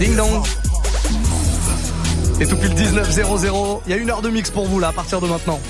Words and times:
Ding 0.00 0.16
dong. 0.16 0.42
Et 2.40 2.46
tout 2.46 2.56
pile 2.56 2.72
19.00, 2.72 3.80
il 3.84 3.90
y 3.90 3.92
a 3.92 3.98
une 3.98 4.08
heure 4.08 4.22
de 4.22 4.30
mix 4.30 4.50
pour 4.50 4.66
vous 4.66 4.80
là 4.80 4.88
à 4.88 4.92
partir 4.92 5.20
de 5.20 5.26
maintenant. 5.26 5.60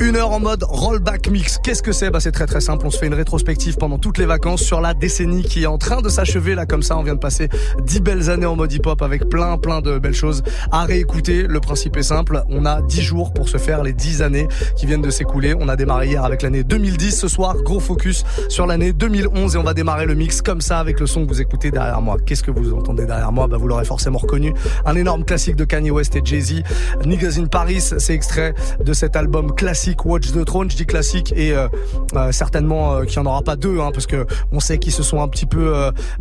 Une 0.00 0.16
heure 0.16 0.32
en 0.32 0.40
mode 0.40 0.62
rollback 0.62 1.30
mix. 1.30 1.58
Qu'est-ce 1.62 1.82
que 1.82 1.92
c'est? 1.92 2.10
Bah 2.10 2.20
c'est 2.20 2.32
très 2.32 2.44
très 2.44 2.60
simple. 2.60 2.86
On 2.86 2.90
se 2.90 2.98
fait 2.98 3.06
une 3.06 3.14
rétrospective 3.14 3.76
pendant 3.76 3.96
toutes 3.96 4.18
les 4.18 4.26
vacances 4.26 4.60
sur 4.60 4.82
la 4.82 4.92
décennie 4.92 5.42
qui 5.42 5.62
est 5.62 5.66
en 5.66 5.78
train 5.78 6.02
de 6.02 6.10
s'achever 6.10 6.54
là 6.54 6.66
comme 6.66 6.82
ça. 6.82 6.98
On 6.98 7.02
vient 7.02 7.14
de 7.14 7.18
passer 7.18 7.48
dix 7.82 8.00
belles 8.00 8.28
années 8.28 8.44
en 8.44 8.56
mode 8.56 8.70
hip-hop 8.70 9.00
avec 9.00 9.26
plein 9.30 9.56
plein 9.56 9.80
de 9.80 9.98
belles 9.98 10.14
choses 10.14 10.42
à 10.70 10.84
réécouter. 10.84 11.44
Le 11.44 11.60
principe 11.60 11.96
est 11.96 12.02
simple. 12.02 12.42
On 12.50 12.66
a 12.66 12.82
dix 12.82 13.00
jours 13.00 13.32
pour 13.32 13.48
se 13.48 13.56
faire 13.56 13.82
les 13.82 13.94
dix 13.94 14.20
années 14.20 14.48
qui 14.76 14.84
viennent 14.84 15.00
de 15.00 15.10
s'écouler. 15.10 15.54
On 15.58 15.68
a 15.68 15.76
démarré 15.76 16.08
hier 16.08 16.24
avec 16.24 16.42
l'année 16.42 16.62
2010. 16.62 17.18
Ce 17.18 17.28
soir, 17.28 17.56
gros 17.62 17.80
focus 17.80 18.24
sur 18.50 18.66
l'année 18.66 18.92
2011 18.92 19.54
et 19.54 19.58
on 19.58 19.62
va 19.62 19.72
démarrer 19.72 20.04
le 20.04 20.14
mix 20.14 20.42
comme 20.42 20.60
ça 20.60 20.78
avec 20.78 21.00
le 21.00 21.06
son 21.06 21.24
que 21.24 21.32
vous 21.32 21.40
écoutez 21.40 21.70
derrière 21.70 22.02
moi. 22.02 22.18
Qu'est-ce 22.24 22.42
que 22.42 22.50
vous 22.50 22.74
entendez 22.74 23.06
derrière 23.06 23.32
moi? 23.32 23.46
Bah 23.46 23.56
vous 23.56 23.66
l'aurez 23.68 23.86
forcément 23.86 24.18
reconnu. 24.18 24.52
Un 24.84 24.94
énorme 24.94 25.24
classique 25.24 25.56
de 25.56 25.64
Kanye 25.64 25.90
West 25.90 26.16
et 26.16 26.20
Jay-Z. 26.22 26.62
Niggas 27.06 27.38
in 27.38 27.46
Paris, 27.46 27.80
c'est 27.80 28.12
extrait 28.12 28.54
de 28.84 28.92
cet 28.92 29.16
album 29.16 29.37
classique 29.42 30.04
Watch 30.04 30.32
the 30.32 30.44
Throne. 30.44 30.70
Je 30.70 30.76
dis 30.76 30.86
classique 30.86 31.32
et 31.36 31.52
euh, 31.52 31.68
euh, 32.14 32.32
certainement 32.32 32.94
euh, 32.94 33.04
qu'il 33.04 33.20
n'y 33.20 33.26
en 33.26 33.30
aura 33.30 33.42
pas 33.42 33.56
deux, 33.56 33.80
hein, 33.80 33.90
parce 33.92 34.06
que 34.06 34.26
on 34.52 34.60
sait 34.60 34.78
qu'ils 34.78 34.92
se 34.92 35.02
sont 35.02 35.22
un 35.22 35.28
petit 35.28 35.46
peu 35.46 35.72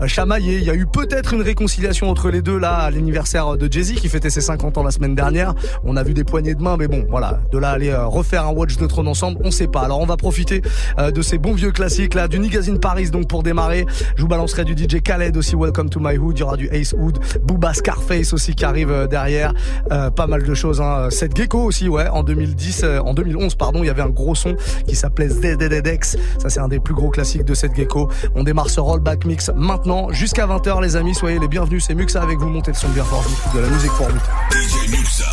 chamaillés. 0.05 0.57
Il 0.57 0.63
y 0.63 0.69
a 0.69 0.75
eu 0.75 0.85
peut-être 0.85 1.33
une 1.33 1.41
réconciliation 1.41 2.09
entre 2.09 2.29
les 2.29 2.41
deux 2.41 2.57
là 2.57 2.75
à 2.75 2.91
l'anniversaire 2.91 3.57
de 3.57 3.71
Jay-Z 3.71 3.95
qui 3.95 4.09
fêtait 4.09 4.29
ses 4.29 4.41
50 4.41 4.77
ans 4.77 4.83
la 4.83 4.91
semaine 4.91 5.15
dernière. 5.15 5.53
On 5.83 5.97
a 5.97 6.03
vu 6.03 6.13
des 6.13 6.23
poignées 6.23 6.55
de 6.55 6.61
main, 6.61 6.77
mais 6.77 6.87
bon, 6.87 7.05
voilà, 7.09 7.39
de 7.51 7.57
là 7.57 7.71
aller 7.71 7.93
refaire 7.93 8.45
un 8.45 8.51
Watch 8.51 8.77
the 8.77 8.87
Throne 8.87 9.07
ensemble, 9.07 9.39
on 9.43 9.51
sait 9.51 9.67
pas. 9.67 9.81
Alors 9.81 9.99
on 9.99 10.05
va 10.05 10.17
profiter 10.17 10.61
de 10.97 11.21
ces 11.21 11.37
bons 11.37 11.53
vieux 11.53 11.71
classiques 11.71 12.13
là, 12.13 12.27
du 12.27 12.39
Niggas 12.39 12.69
in 12.69 12.77
Paris 12.77 13.09
donc 13.09 13.27
pour 13.27 13.43
démarrer. 13.43 13.85
Je 14.15 14.21
vous 14.21 14.27
balancerai 14.27 14.65
du 14.65 14.73
DJ 14.73 15.01
Khaled 15.01 15.35
aussi, 15.37 15.55
Welcome 15.55 15.89
to 15.89 15.99
My 15.99 16.17
Hood. 16.17 16.37
Il 16.37 16.41
y 16.41 16.43
aura 16.43 16.57
du 16.57 16.67
Ace 16.71 16.93
Hood, 16.97 17.19
Booba 17.43 17.73
Scarface 17.73 18.33
aussi 18.33 18.55
qui 18.55 18.65
arrive 18.65 19.07
derrière. 19.09 19.53
pas 19.89 20.27
mal 20.27 20.43
de 20.43 20.53
choses. 20.53 20.81
Hein. 20.81 21.07
Cette 21.09 21.35
Gecko 21.35 21.63
aussi, 21.63 21.87
ouais, 21.87 22.07
en 22.07 22.23
2010 22.23 22.85
en 23.07 23.13
2011, 23.13 23.55
pardon, 23.55 23.83
il 23.83 23.87
y 23.87 23.89
avait 23.89 24.01
un 24.01 24.09
gros 24.09 24.35
son 24.35 24.55
qui 24.87 24.95
s'appelait 24.95 25.29
ZDDX. 25.29 26.17
Ça, 26.39 26.49
c'est 26.49 26.59
un 26.59 26.67
des 26.67 26.79
plus 26.79 26.93
gros 26.93 27.09
classiques 27.09 27.45
de 27.45 27.53
cette 27.53 27.75
gecko. 27.75 28.09
On 28.35 28.43
démarre 28.43 28.69
ce 28.69 28.79
rollback 28.79 29.25
mix 29.25 29.49
maintenant 29.55 30.11
jusqu'à 30.11 30.45
20h, 30.45 30.81
les 30.81 30.95
amis. 30.95 31.15
Soyez 31.15 31.39
les 31.39 31.47
bienvenus. 31.47 31.85
C'est 31.85 31.95
Muxa 31.95 32.21
avec 32.21 32.37
vous. 32.37 32.49
Montez 32.49 32.71
le 32.71 32.77
son 32.77 32.89
bien 32.89 33.03
fort. 33.03 33.23
de 33.53 33.59
la 33.59 33.67
musique 33.69 33.91
pour 33.91 34.07
vous. 34.07 34.19
DJ 34.51 34.89
Muxa. 34.91 35.25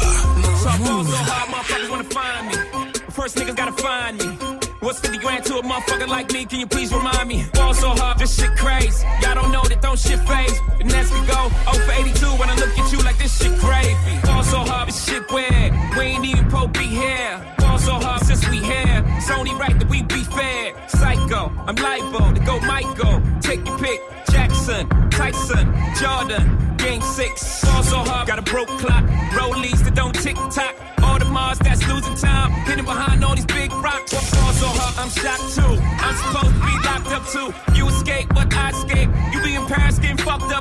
First 3.15 3.37
niggas 3.37 3.55
gotta 3.55 3.73
find 3.81 4.19
me. 4.19 4.59
What's 4.81 4.99
50 4.99 5.19
grand 5.19 5.45
to 5.45 5.59
a 5.59 5.63
motherfucker 5.63 6.09
like 6.09 6.33
me? 6.33 6.45
Can 6.45 6.59
you 6.61 6.67
please 6.67 6.93
remind 6.93 7.29
me? 7.29 7.47
Ball 7.55 7.73
so 7.73 7.91
hard, 7.91 8.19
this 8.19 8.37
shit 8.37 8.51
crazy. 8.57 9.07
Y'all 9.23 9.37
don't 9.37 9.53
know 9.53 9.63
that 9.63 9.81
don't 9.81 9.99
shit 9.99 10.19
phase. 10.27 10.59
And 10.81 10.93
as 10.93 11.13
we 11.13 11.21
go, 11.21 11.49
0 11.73 11.87
for 11.87 11.93
82 11.93 12.27
when 12.41 12.51
I 12.51 12.57
look 12.57 12.77
at 12.77 12.93
you 12.93 12.99
like 12.99 13.17
this 13.17 13.39
shit 13.39 13.57
crazy. 13.61 13.97
Ball 14.25 14.43
so 14.43 14.59
hard, 14.59 14.89
this 14.89 15.05
shit 15.07 15.31
weird. 15.31 15.73
We 15.97 16.03
ain't 16.03 16.25
even 16.25 16.49
pro 16.51 16.67
be 16.67 16.87
here 16.87 17.64
so 17.85 17.93
hard 17.93 18.23
since 18.25 18.49
we 18.49 18.59
here. 18.59 19.05
It's 19.19 19.31
only 19.31 19.55
right 19.55 19.79
that 19.79 19.89
we 19.89 20.03
be 20.03 20.25
fair. 20.25 20.73
Psycho, 20.89 21.53
I'm 21.67 21.77
liable 21.77 22.33
to 22.33 22.41
go 22.41 22.59
Michael. 22.61 23.21
Take 23.41 23.67
your 23.67 23.79
pick. 23.79 24.01
Jackson, 24.31 24.89
Tyson, 25.11 25.67
Jordan, 26.01 26.77
Game 26.79 27.03
6. 27.03 27.65
Fall 27.65 27.83
so 27.83 27.99
hard, 27.99 28.27
got 28.27 28.39
a 28.39 28.43
broke 28.43 28.69
clock. 28.81 29.05
Rollies 29.37 29.85
that 29.85 29.95
don't 29.95 30.15
tick 30.15 30.37
tock. 30.51 30.75
All 31.03 31.19
the 31.19 31.27
Mars 31.27 31.59
that's 31.59 31.87
losing 31.87 32.15
time. 32.15 32.51
Hidden 32.67 32.87
behind 32.87 33.23
all 33.23 33.35
these 33.35 33.47
big 33.47 33.71
rocks. 33.73 34.13
So 34.13 34.69
hard, 34.81 34.95
I'm 34.99 35.11
shocked 35.11 35.55
too. 35.55 35.75
I'm 36.07 36.17
supposed 36.23 36.55
to 36.57 36.61
be 36.69 36.75
locked 36.89 37.11
up 37.17 37.25
too. 37.35 37.49
You 37.77 37.89
escape, 37.89 38.29
but 38.35 38.55
I 38.55 38.71
escape. 38.71 38.94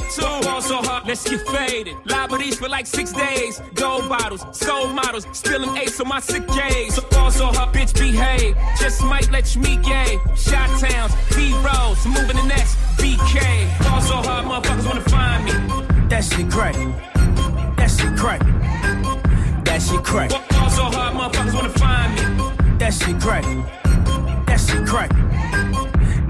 Getting 0.03 0.21
fucked 0.21 0.39
up 0.39 0.41
too. 0.41 0.49
Fall 0.49 0.61
so 0.61 0.77
hard, 0.77 1.07
let's 1.07 1.29
get 1.29 1.47
faded. 1.47 1.95
Liberties 2.05 2.57
for 2.57 2.69
like 2.69 2.87
six 2.87 3.11
days. 3.11 3.61
Gold 3.75 4.09
bottles, 4.09 4.45
soul 4.51 4.87
models, 4.87 5.27
spilling 5.31 5.75
ace 5.77 5.99
on 5.99 6.07
my 6.07 6.19
sick 6.19 6.47
days. 6.47 6.95
So 6.95 7.01
fall 7.01 7.31
so 7.31 7.45
hard, 7.47 7.73
bitch 7.73 7.93
behave. 7.93 8.55
Just 8.79 9.03
might 9.03 9.31
let 9.31 9.55
you 9.55 9.61
meet 9.61 9.81
gay. 9.83 10.19
Shot 10.35 10.69
towns, 10.79 11.13
B 11.35 11.53
rolls, 11.63 12.05
moving 12.05 12.37
the 12.37 12.45
next 12.47 12.75
BK. 12.97 13.67
Fall 13.83 14.01
so 14.01 14.15
hard, 14.15 14.45
motherfuckers 14.45 14.85
wanna 14.85 15.01
find 15.01 15.45
me. 15.45 16.07
That 16.09 16.23
shit 16.23 16.49
crack. 16.49 16.75
That 17.77 17.89
shit 17.89 18.17
crack. 18.17 18.41
That 19.65 19.81
shit 19.81 20.03
crack. 20.03 20.31
Fall 20.31 20.69
so 20.69 20.83
hard, 20.83 21.13
motherfuckers 21.15 21.53
wanna 21.53 21.69
find 21.69 22.15
me. 22.15 22.77
That 22.77 22.93
shit 22.93 23.19
crack. 23.19 23.43
That 24.47 24.59
shit 24.59 24.85
crack. 24.85 25.11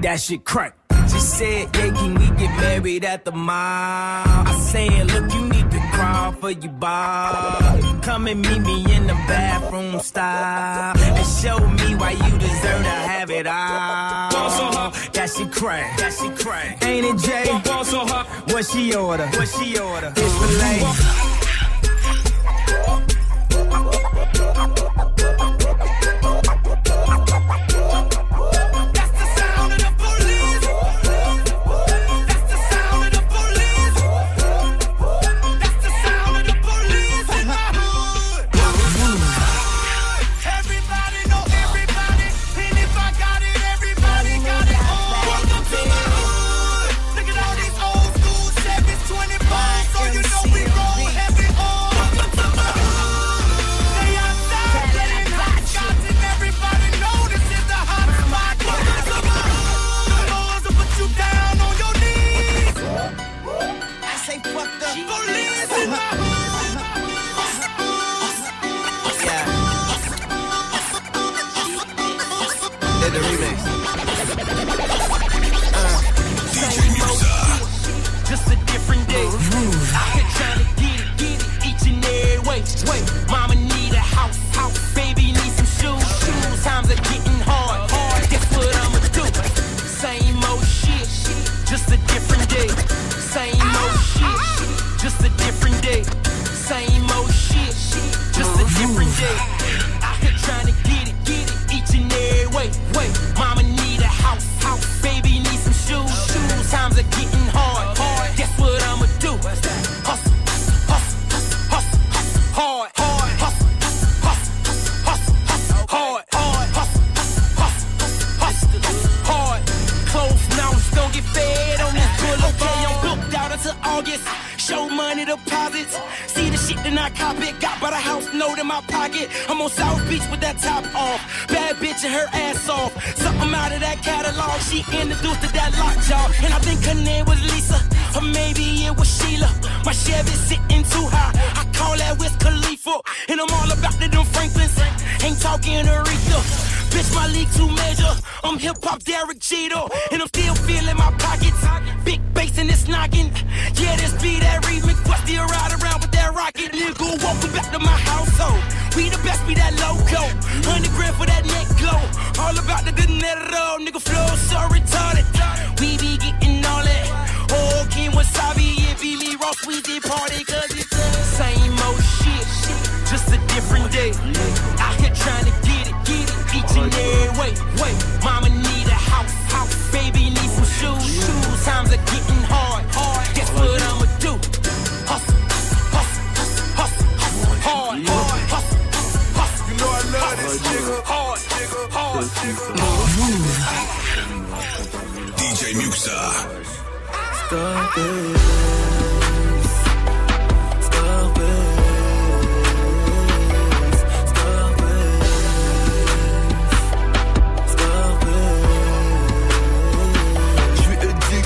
That 0.02 0.20
shit 0.20 0.44
crack. 0.44 0.83
She 1.08 1.20
said, 1.20 1.76
yeah, 1.76 1.92
can 1.92 2.14
we 2.14 2.26
get 2.36 2.50
married 2.60 3.04
at 3.04 3.24
the 3.24 3.32
mall? 3.32 3.54
I 3.56 4.58
said, 4.60 5.10
look, 5.12 5.32
you 5.32 5.48
need 5.48 5.70
to 5.70 5.80
crawl 5.92 6.32
for 6.32 6.50
your 6.50 6.72
Bob. 6.72 8.02
Come 8.02 8.26
and 8.26 8.40
meet 8.42 8.60
me 8.60 8.94
in 8.94 9.06
the 9.06 9.14
bathroom 9.28 10.00
style. 10.00 10.96
And 10.98 11.26
show 11.26 11.58
me 11.58 11.94
why 11.96 12.12
you 12.12 12.38
deserve 12.38 12.82
to 12.82 12.96
have 13.12 13.30
it 13.30 13.46
all. 13.46 14.90
That 15.12 15.30
she 15.34 15.46
crack, 15.46 15.96
that 15.98 16.12
she 16.12 16.28
crack. 16.30 16.84
Ain't 16.84 17.06
it 17.06 17.18
Jay? 17.18 17.50
What 18.52 18.66
she 18.66 18.94
order? 18.94 19.26
What 19.26 19.48
she 19.48 19.78
order? 19.78 20.12
It's 20.16 20.34
filet. 20.38 20.82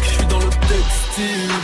Suis 0.04 0.26
dans 0.26 0.38
le 0.38 0.50
textile. 0.50 1.54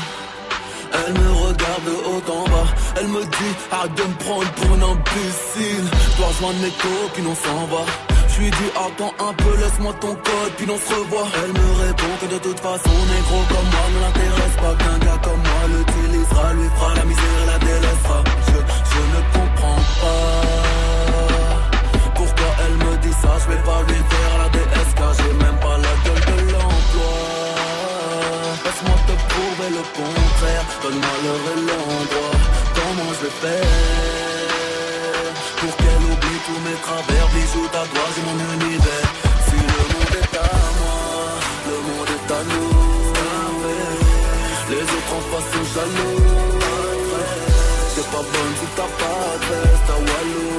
Elle 0.93 1.12
me 1.12 1.31
regarde 1.32 1.84
de 1.84 1.96
haut 2.08 2.32
en 2.32 2.44
bas. 2.49 2.69
Elle 2.96 3.08
me 3.08 3.25
dit 3.25 3.55
arrête 3.70 3.94
de 3.94 4.02
me 4.02 4.14
prendre 4.14 4.50
pour 4.52 4.75
une 4.75 4.82
imbécile. 4.82 5.87
Je 6.12 6.17
dois 6.17 6.28
rejoindre 6.28 6.60
mes 6.60 6.70
copines, 6.70 7.26
on 7.26 7.34
s'en 7.34 7.67
va. 7.67 8.13
Je 8.34 8.40
lui 8.40 8.50
dis 8.50 8.70
attends 8.75 9.14
un 9.20 9.32
peu, 9.32 9.56
laisse-moi 9.60 9.94
ton 10.00 10.12
code, 10.12 10.52
puis 10.56 10.66
on 10.69 10.76
se 10.76 10.92
revoit. 10.92 11.28
Elle 11.38 11.52
me 11.52 11.69
répond 11.86 12.14
que 12.20 12.26
de 12.34 12.38
toute 12.38 12.58
façon, 12.58 12.90
négro 12.90 13.38
comme 13.46 13.69
moi 13.70 13.86
ne 13.94 14.00
l'intéresse 14.02 14.56
pas. 14.58 14.75
Qu'un 14.75 14.98
gars 15.06 15.20
comme 15.22 15.38
moi 15.38 15.62
l'utilisera, 15.70 16.52
lui 16.54 16.69
fera 16.75 16.94
la 16.96 17.04
misère 17.04 17.38
et 17.42 17.46
la 17.46 17.58
délaissera. 17.58 18.25
Je, 18.48 18.58
je 18.90 19.00
ne 19.14 19.20
comprends 19.34 19.82
pas. 20.02 20.42
Pourquoi 22.16 22.50
elle 22.66 22.76
me 22.84 22.96
dit 23.04 23.16
ça, 23.22 23.38
je 23.38 23.46
vais 23.54 23.62
pas 23.62 23.81
lui 23.86 24.02
faire 24.10 24.34
la 24.42 24.48
DSK, 24.50 25.00
j'ai 25.19 25.32
même 25.44 25.58
pas 25.62 25.78
la 25.86 25.94
gueule 26.02 26.25
de 26.26 26.38
l'emploi. 26.50 27.14
Laisse-moi 28.64 28.96
te 29.06 29.14
prouver 29.31 29.70
le 29.78 29.84
contraire, 29.94 30.64
donne-moi 30.82 31.14
l'heure 31.22 31.46
et 31.54 31.60
l'endroit. 31.70 32.36
Comment 32.75 33.10
je 33.14 33.26
vais 33.26 33.36
faire? 33.42 34.24
Travers, 36.84 37.26
bijoux, 37.34 37.69
tatouages 37.72 38.19
et 38.20 38.25
mon 38.28 38.38
univers. 38.56 39.08
Si 39.46 39.56
le 39.72 39.82
monde 39.92 40.14
est 40.22 40.34
à 40.36 40.50
moi, 40.81 41.00
le 41.69 41.76
monde 41.88 42.10
est 42.16 42.28
à 42.38 42.42
nous. 42.50 42.75
Les 44.70 44.84
autres 44.96 45.14
en 45.19 45.22
face 45.31 45.48
sont 45.52 45.66
jaloux. 45.75 46.20
C'est 47.94 48.08
pas 48.14 48.25
bonne 48.32 48.54
si 48.60 48.66
t'as 48.76 48.92
pas 49.00 49.26
de 49.40 49.46
veste 49.54 49.90
à 49.94 49.98
Walou. 50.06 50.50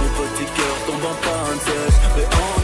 Mon 0.00 0.10
petit 0.20 0.48
cœur 0.56 0.76
tombe 0.86 1.06
en 1.12 1.16
panne 1.24 1.60
sèche. 1.66 2.61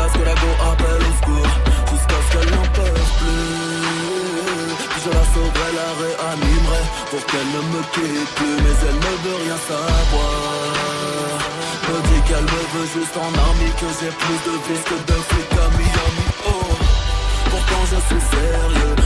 Jusqu'à 0.00 0.12
ce 0.12 0.18
que 0.18 0.24
la 0.24 0.32
appelle 0.70 1.02
au 1.02 1.14
secours. 1.20 1.52
Jusqu'à 1.90 2.20
ce 2.24 2.28
qu'elle 2.32 2.50
n'en 2.54 2.62
peut 2.62 3.00
plus. 3.18 3.50
Puis 4.90 5.00
je 5.04 5.10
la 5.10 5.24
sauverai, 5.34 5.70
la 5.80 5.88
réanimerai 6.00 6.82
pour 7.10 7.22
qu'elle 7.26 7.50
ne 7.56 7.62
me 7.72 7.82
quitte 7.92 8.34
plus. 8.36 8.56
Mais 8.64 8.76
elle 8.88 8.98
ne 9.06 9.12
veut 9.22 9.38
rien 9.44 9.58
savoir. 9.68 10.30
Me 11.88 11.96
dit 12.08 12.22
qu'elle 12.28 12.48
me 12.54 12.62
veut 12.72 12.88
juste 12.94 13.16
en 13.16 13.32
ami, 13.48 13.68
que 13.80 13.88
j'ai 13.98 14.12
plus 14.22 14.40
de 14.46 14.54
vis 14.66 14.82
que 14.88 14.96
de 15.10 15.18
flics 15.28 15.58
à 15.58 15.68
Miami. 15.76 16.26
Oh. 16.46 16.50
Pourtant 17.50 17.82
je 17.90 17.98
suis 18.08 18.24
sérieux 18.30 18.99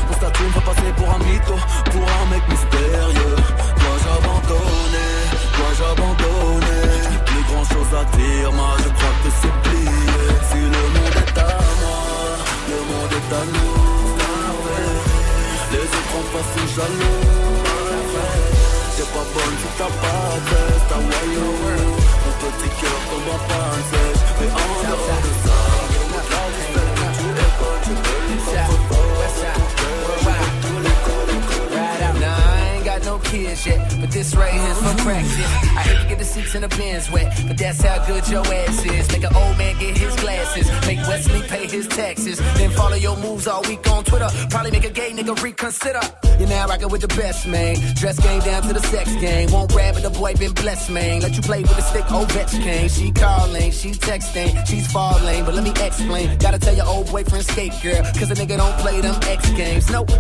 best, 47.17 47.47
man. 47.47 47.77
Dress 47.95 48.19
game 48.19 48.41
down 48.41 48.63
to 48.63 48.73
the 48.73 48.81
sex 48.81 49.15
game. 49.17 49.51
Won't 49.51 49.71
grab 49.71 49.97
it, 49.97 50.03
the 50.03 50.11
boy 50.11 50.35
been 50.35 50.53
blessed, 50.53 50.91
man. 50.91 51.21
Let 51.21 51.37
you 51.37 51.43
play 51.43 51.63
with 51.63 51.77
the 51.77 51.83
stick, 51.83 52.05
Ovechkin. 52.05 52.91
She 52.91 53.13
calling, 53.13 53.71
she 53.71 53.91
texting, 53.91 54.67
she's 54.67 54.91
falling, 54.91 55.45
but 55.45 55.55
let 55.55 55.65
me 55.65 55.71
explain. 55.71 56.39
Gotta 56.39 56.59
tell 56.59 56.75
your 56.75 56.87
old 56.87 57.11
boyfriend 57.11 57.45
skate, 57.45 57.73
girl, 57.83 58.03
cause 58.19 58.31
a 58.31 58.35
nigga 58.35 58.57
don't 58.57 58.77
play 58.79 59.01
them 59.01 59.15
X 59.23 59.51
games. 59.53 59.91
Nope, 59.91 60.11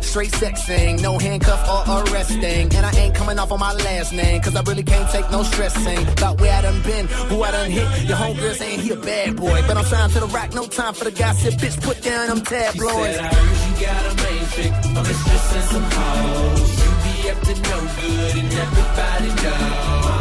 straight 0.00 0.32
sexing, 0.32 1.00
no 1.02 1.18
handcuff 1.18 1.62
or 1.88 2.04
arresting. 2.04 2.74
And 2.74 2.86
I 2.86 2.92
ain't 2.96 3.14
coming 3.14 3.38
off 3.38 3.52
on 3.52 3.60
my 3.60 3.72
last 3.72 4.12
name, 4.12 4.40
cause 4.40 4.54
I 4.56 4.62
really 4.62 4.84
can't 4.84 5.08
take 5.10 5.30
no 5.30 5.42
stressing. 5.42 6.06
About 6.08 6.40
where 6.40 6.52
I 6.52 6.62
done 6.62 6.82
been, 6.82 7.06
who 7.06 7.42
I 7.42 7.50
done 7.50 7.70
hit. 7.70 8.08
Your 8.08 8.16
homegirl 8.16 8.54
saying 8.54 8.80
he 8.80 8.90
a 8.90 8.96
bad 8.96 9.36
boy, 9.36 9.62
but 9.66 9.76
I'm 9.76 9.84
signed 9.84 10.12
to 10.12 10.20
the 10.20 10.26
rock, 10.26 10.54
no 10.54 10.66
time 10.66 10.94
for 10.94 11.04
the 11.04 11.12
gossip. 11.12 11.54
Bitch, 11.54 11.80
put 11.82 12.02
down 12.02 12.28
them 12.28 12.40
tabloids. 12.42 13.71
Said 13.82 13.90
I 13.90 14.02
got 14.02 14.06
a 14.06 14.22
main 14.22 14.46
chick, 14.54 14.72
a 14.84 15.02
mistress 15.02 15.54
and 15.54 15.66
some 15.72 15.88
hoes. 15.90 16.70
You 16.82 16.90
be 17.02 17.30
up 17.30 17.38
to 17.42 17.54
no 17.66 17.76
good 17.98 18.34
and 18.38 18.52
everybody 18.52 19.30
know. 19.42 19.58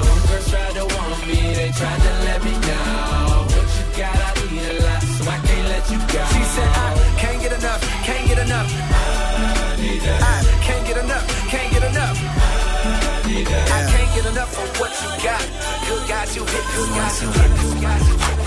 Homegirls 0.02 0.50
tried 0.50 0.74
to 0.74 0.86
want 0.86 1.22
me, 1.28 1.40
they 1.54 1.72
tried 1.72 2.02
to 2.02 2.14
let 2.26 2.44
me 2.44 2.54
know. 2.58 3.46
What 3.54 3.70
you 3.78 3.86
got, 3.98 4.18
I 4.18 4.34
need 4.50 4.66
a 4.66 4.74
lot, 4.82 5.02
so 5.04 5.22
I 5.30 5.38
can't 5.46 5.68
let 5.70 5.84
you 5.92 6.00
go. 6.10 6.22
She 6.34 6.44
said, 6.56 6.70
I 6.74 7.16
can't 7.22 7.40
get 7.42 7.54
enough, 7.54 7.82
can't 8.04 8.28
get 8.28 8.40
enough. 8.40 8.70
I 8.72 9.76
need 9.78 10.02
that. 10.02 10.22
I 10.22 10.38
can't 10.66 10.86
get 10.88 10.98
enough, 10.98 11.26
can't 11.50 11.70
get 11.74 11.84
enough. 11.86 12.18
I 12.18 13.22
need 13.30 13.46
that. 13.46 13.66
I 13.70 13.80
can't 13.94 14.10
get 14.16 14.26
enough 14.26 14.52
of 14.58 14.70
what 14.80 14.92
you 15.02 15.10
got. 15.22 15.44
Good 15.86 16.10
guys 16.10 16.36
you 16.36 16.44
hit, 16.46 16.66
good 16.74 16.90
guys 16.98 17.22
you 17.22 17.30
hit, 17.30 17.52
good 17.62 17.82
guys 17.82 18.10
you 18.10 18.18
hit. 18.18 18.42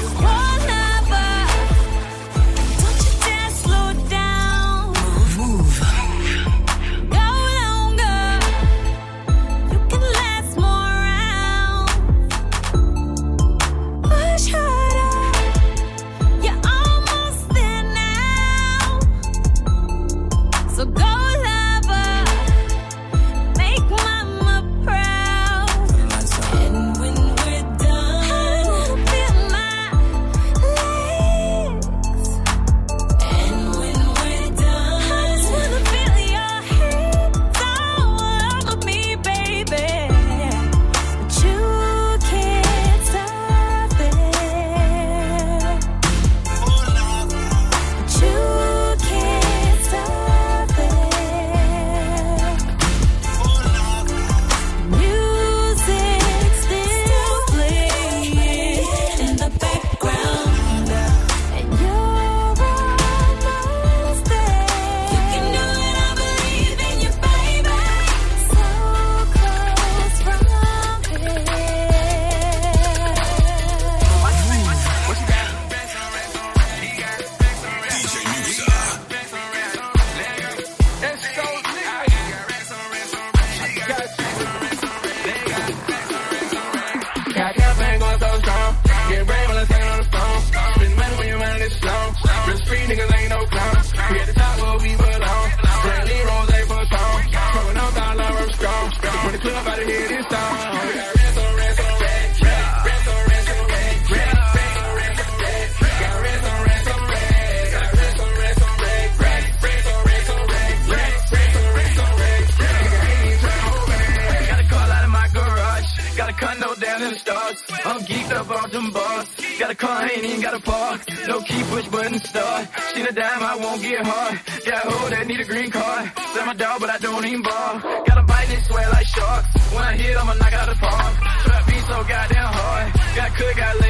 So 0.75 0.84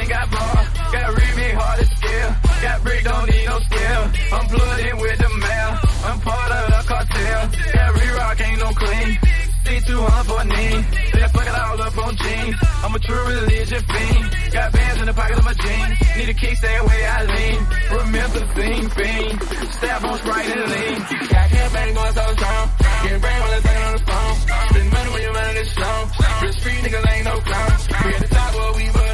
cook, 0.04 0.12
got 0.12 0.30
bar. 0.30 0.66
Got 0.92 1.08
remake 1.18 1.54
hard 1.54 1.78
to 1.80 1.86
scale. 1.96 2.36
Got 2.62 2.82
brick, 2.82 3.04
don't 3.04 3.30
need 3.30 3.46
no 3.46 3.58
scale. 3.60 4.04
I'm 4.32 4.46
in 4.88 4.96
with 4.98 5.18
the 5.18 5.30
mail. 5.44 5.70
I'm 6.04 6.20
part 6.20 6.50
of 6.50 6.64
the 6.70 6.82
cartel. 6.88 7.40
Got 7.72 7.94
re-rock, 7.94 8.40
ain't 8.40 8.58
no 8.60 8.70
clean. 8.72 9.18
C200 9.64 10.24
for 10.28 10.44
knee. 10.44 10.76
Then 11.12 11.28
fuck 11.30 11.46
it 11.46 11.56
all 11.56 11.82
up 11.82 11.98
on 11.98 12.16
jeans. 12.16 12.56
I'm 12.84 12.94
a 12.94 12.98
true 12.98 13.24
religion 13.26 13.82
fiend. 13.82 14.52
Got 14.52 14.72
bands 14.72 15.00
in 15.00 15.06
the 15.06 15.14
pocket 15.14 15.38
of 15.38 15.44
my 15.44 15.54
jeans. 15.54 16.16
Need 16.16 16.28
a 16.28 16.34
kick, 16.34 16.56
stay 16.56 16.76
away, 16.76 17.00
I 17.06 17.24
lean. 17.24 17.58
Remember 17.98 18.38
the 18.40 18.48
thing, 18.54 18.88
fiend. 18.90 19.42
Stab 19.72 20.04
on 20.04 20.18
Sprite 20.18 20.46
and 20.46 20.70
lean. 20.70 20.98
Got 21.32 21.50
campaign 21.50 21.94
going 21.94 22.12
so 22.12 22.26
strong. 22.36 22.64
Getting 23.02 23.20
brain 23.20 23.40
while 23.40 23.52
it's 23.56 23.66
on 23.66 23.92
the 23.92 24.02
phone. 24.04 24.34
Spend 24.68 24.90
money 24.92 25.10
when 25.12 25.22
you're 25.22 25.32
running 25.32 25.54
this 25.54 25.72
show. 25.72 25.96
Real 26.42 26.52
street 26.52 26.80
niggas 26.84 27.12
ain't 27.12 27.24
no 27.24 27.40
clowns. 27.40 27.88
We 27.88 28.14
at 28.14 28.20
the 28.20 28.28
top 28.28 28.54
what 28.54 28.76
we 28.76 28.88
put 28.90 29.04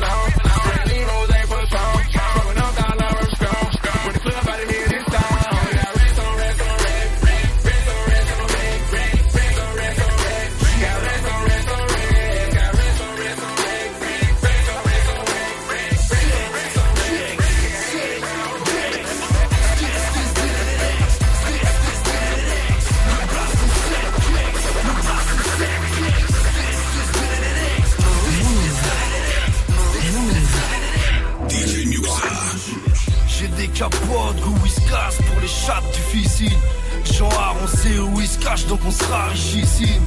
sait 37.83 37.99
où 37.99 38.21
il 38.21 38.29
se 38.29 38.39
cache, 38.39 38.67
donc 38.67 38.81
on 38.87 38.91
sera 38.91 39.27
richissime. 39.27 40.05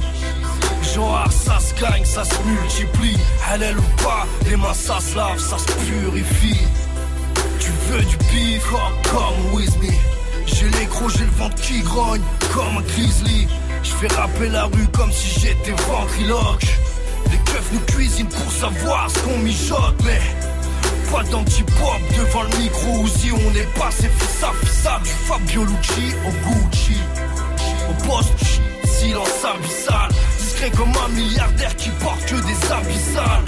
Genre, 0.94 1.26
ça 1.30 1.58
se 1.58 1.74
gagne, 1.80 2.04
ça 2.04 2.24
se 2.24 2.34
multiplie. 2.46 3.18
Halal 3.48 3.78
ou 3.78 4.02
pas, 4.02 4.26
les 4.48 4.56
mains 4.56 4.74
ça 4.74 4.98
se 5.00 5.16
lave, 5.16 5.38
ça 5.38 5.58
se 5.58 5.66
purifie. 5.84 6.60
Tu 7.58 7.70
veux 7.88 8.02
du 8.02 8.16
bif, 8.30 8.62
come, 8.68 8.78
come 9.10 9.54
with 9.54 9.76
me. 9.82 9.90
J'ai 10.46 10.66
les 10.66 10.88
j'ai 11.16 11.24
le 11.24 11.30
ventre 11.38 11.56
qui 11.56 11.80
grogne, 11.80 12.22
comme 12.52 12.76
un 12.78 12.82
grizzly. 12.82 13.48
Je 13.82 13.90
fais 13.90 14.14
rapper 14.14 14.48
la 14.48 14.64
rue 14.64 14.88
comme 14.92 15.12
si 15.12 15.40
j'étais 15.40 15.72
ventriloque. 15.88 16.66
Les 17.30 17.38
keufs 17.38 17.72
nous 17.72 17.80
cuisinent 17.92 18.28
pour 18.28 18.52
savoir 18.52 19.10
ce 19.10 19.18
qu'on 19.20 19.38
mijote, 19.38 19.96
mais 20.04 20.20
pas 21.10 21.22
d'anti-pop 21.24 22.00
devant 22.16 22.42
le 22.42 22.58
micro 22.58 23.06
si 23.08 23.30
on 23.32 23.54
est 23.54 23.78
passé 23.78 24.08
fissa 24.18 24.52
fissa 24.64 25.00
du 25.02 25.10
Fabio 25.10 25.64
Lucci 25.64 26.14
au 26.26 26.30
Gucci 26.30 26.98
Poste. 28.06 28.32
Silence 28.84 29.44
abyssal. 29.44 30.08
Discret 30.38 30.70
comme 30.70 30.92
un 31.04 31.08
milliardaire 31.10 31.74
qui 31.76 31.90
porte 32.00 32.24
que 32.26 32.36
des 32.36 32.72
habits 32.72 33.04
sales 33.14 33.44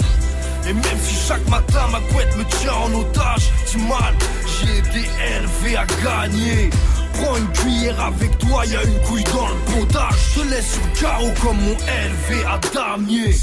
Et 0.69 0.73
même 0.73 0.99
si 1.03 1.15
chaque 1.27 1.47
matin 1.49 1.87
ma 1.91 1.99
couette 2.11 2.35
me 2.37 2.43
tient 2.43 2.73
en 2.73 2.93
otage 2.93 3.51
Du 3.71 3.77
mal, 3.79 4.13
j'ai 4.45 4.77
été 4.79 5.09
élevé 5.35 5.77
à 5.77 5.85
gagner. 6.03 6.69
Prends 7.13 7.35
une 7.37 7.51
cuillère 7.53 7.99
avec 7.99 8.37
toi, 8.37 8.65
y 8.65 8.75
a 8.75 8.83
une 8.83 8.99
couille 9.01 9.23
dans 9.23 9.47
le 9.47 9.81
potage. 9.81 10.15
Je 10.35 10.41
te 10.41 10.47
laisse 10.47 10.73
sur 10.73 10.81
le 10.83 10.99
carreau 10.99 11.31
comme 11.41 11.57
mon 11.57 11.75
élevé 11.75 12.45
à 12.45 12.59
damier 12.73 13.33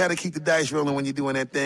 you 0.00 0.04
how 0.04 0.08
to 0.08 0.16
keep 0.16 0.32
the 0.32 0.40
dice 0.40 0.72
rolling 0.72 0.94
when 0.94 1.04
you're 1.04 1.12
doing 1.12 1.34
that 1.34 1.52
thing 1.52 1.59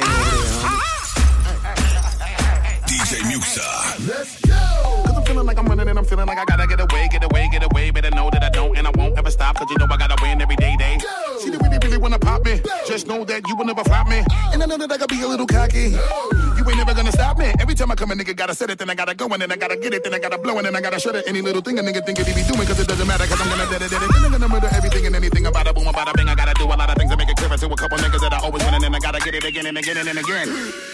Every 17.75 17.87
time 17.87 17.91
I 17.91 17.97
come, 17.97 18.13
a 18.13 18.15
nigga 18.15 18.37
gotta 18.37 18.55
set 18.55 18.71
it, 18.71 18.79
then 18.79 18.89
I 18.89 18.95
gotta 18.95 19.17
go, 19.17 19.27
and 19.27 19.43
then 19.43 19.51
I 19.51 19.57
gotta 19.57 19.75
get 19.75 19.93
it, 19.93 20.05
then 20.05 20.15
I 20.15 20.21
gotta 20.21 20.39
blow, 20.39 20.59
and 20.59 20.65
then 20.65 20.77
I 20.77 20.81
gotta 20.81 21.01
shut 21.01 21.17
it. 21.17 21.25
Any 21.27 21.41
little 21.41 21.61
thing 21.61 21.77
a 21.77 21.83
nigga 21.83 22.07
think 22.07 22.21
it 22.21 22.27
he 22.29 22.33
be 22.33 22.47
doing, 22.47 22.69
cause 22.69 22.79
it 22.79 22.87
doesn't 22.87 23.05
matter, 23.05 23.27
cause 23.27 23.41
I'm 23.41 23.49
gonna 23.51 23.69
dead 23.69 23.83
it, 23.83 23.91
dead 23.91 24.01
it. 24.01 24.13
Then 24.13 24.25
I'm 24.27 24.31
gonna 24.31 24.47
murder 24.47 24.69
everything 24.71 25.07
and 25.07 25.17
anything 25.17 25.45
about 25.47 25.67
a 25.67 25.73
boom, 25.75 25.89
about 25.89 26.07
a 26.07 26.13
bing. 26.17 26.29
I 26.29 26.37
gotta 26.37 26.55
do 26.55 26.67
a 26.67 26.71
lot 26.71 26.89
of 26.89 26.95
things 26.95 27.11
to 27.11 27.17
make 27.17 27.29
it 27.29 27.37
clear 27.37 27.49
to 27.49 27.67
a 27.67 27.77
couple 27.77 27.99
niggas 27.99 28.21
that 28.21 28.33
I 28.33 28.39
always 28.47 28.63
win, 28.63 28.75
and 28.75 28.85
then 28.85 28.95
I 28.95 29.01
gotta 29.01 29.19
get 29.19 29.35
it 29.35 29.43
again 29.43 29.67
and 29.67 29.77
again 29.77 29.97
and 30.07 30.17
again. 30.17 30.94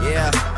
Yeah. 0.00 0.57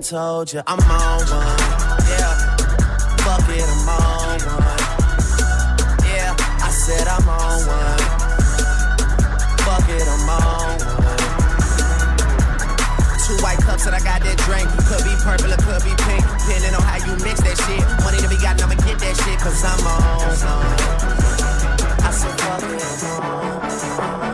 told 0.00 0.52
you 0.52 0.60
I'm 0.66 0.80
on 0.80 1.20
one. 1.28 1.58
Yeah. 2.10 2.34
Fuck 3.22 3.48
it, 3.48 3.62
I'm 3.62 3.88
on 3.88 4.40
one. 4.42 4.80
Yeah. 6.08 6.34
I 6.34 6.70
said 6.70 7.06
I'm 7.06 7.28
on 7.28 7.60
one. 7.68 8.02
Fuck 9.62 9.88
it, 9.88 10.02
I'm 10.02 10.28
on 10.28 10.78
one. 10.78 11.24
Two 13.24 13.36
white 13.42 13.58
cups 13.58 13.86
and 13.86 13.94
I 13.94 14.00
got 14.00 14.22
that 14.22 14.38
drink. 14.44 14.68
Could 14.88 15.04
be 15.04 15.14
purple 15.22 15.52
or 15.52 15.60
could 15.62 15.84
be 15.84 15.94
pink. 16.02 16.24
Depending 16.42 16.74
on 16.74 16.82
how 16.82 16.98
you 16.98 17.14
mix 17.22 17.40
that 17.42 17.56
shit. 17.62 17.84
Money 18.02 18.18
to 18.18 18.28
be 18.28 18.36
got, 18.42 18.60
I'ma 18.62 18.74
get 18.74 18.98
that 18.98 19.14
shit. 19.22 19.38
Cause 19.38 19.62
I'm 19.62 19.86
on 19.86 20.34
one. 20.42 20.74
I 22.02 22.10
said 22.10 22.34
fuck 22.40 22.62
it, 22.64 22.82
I'm 22.82 24.30
on 24.30 24.33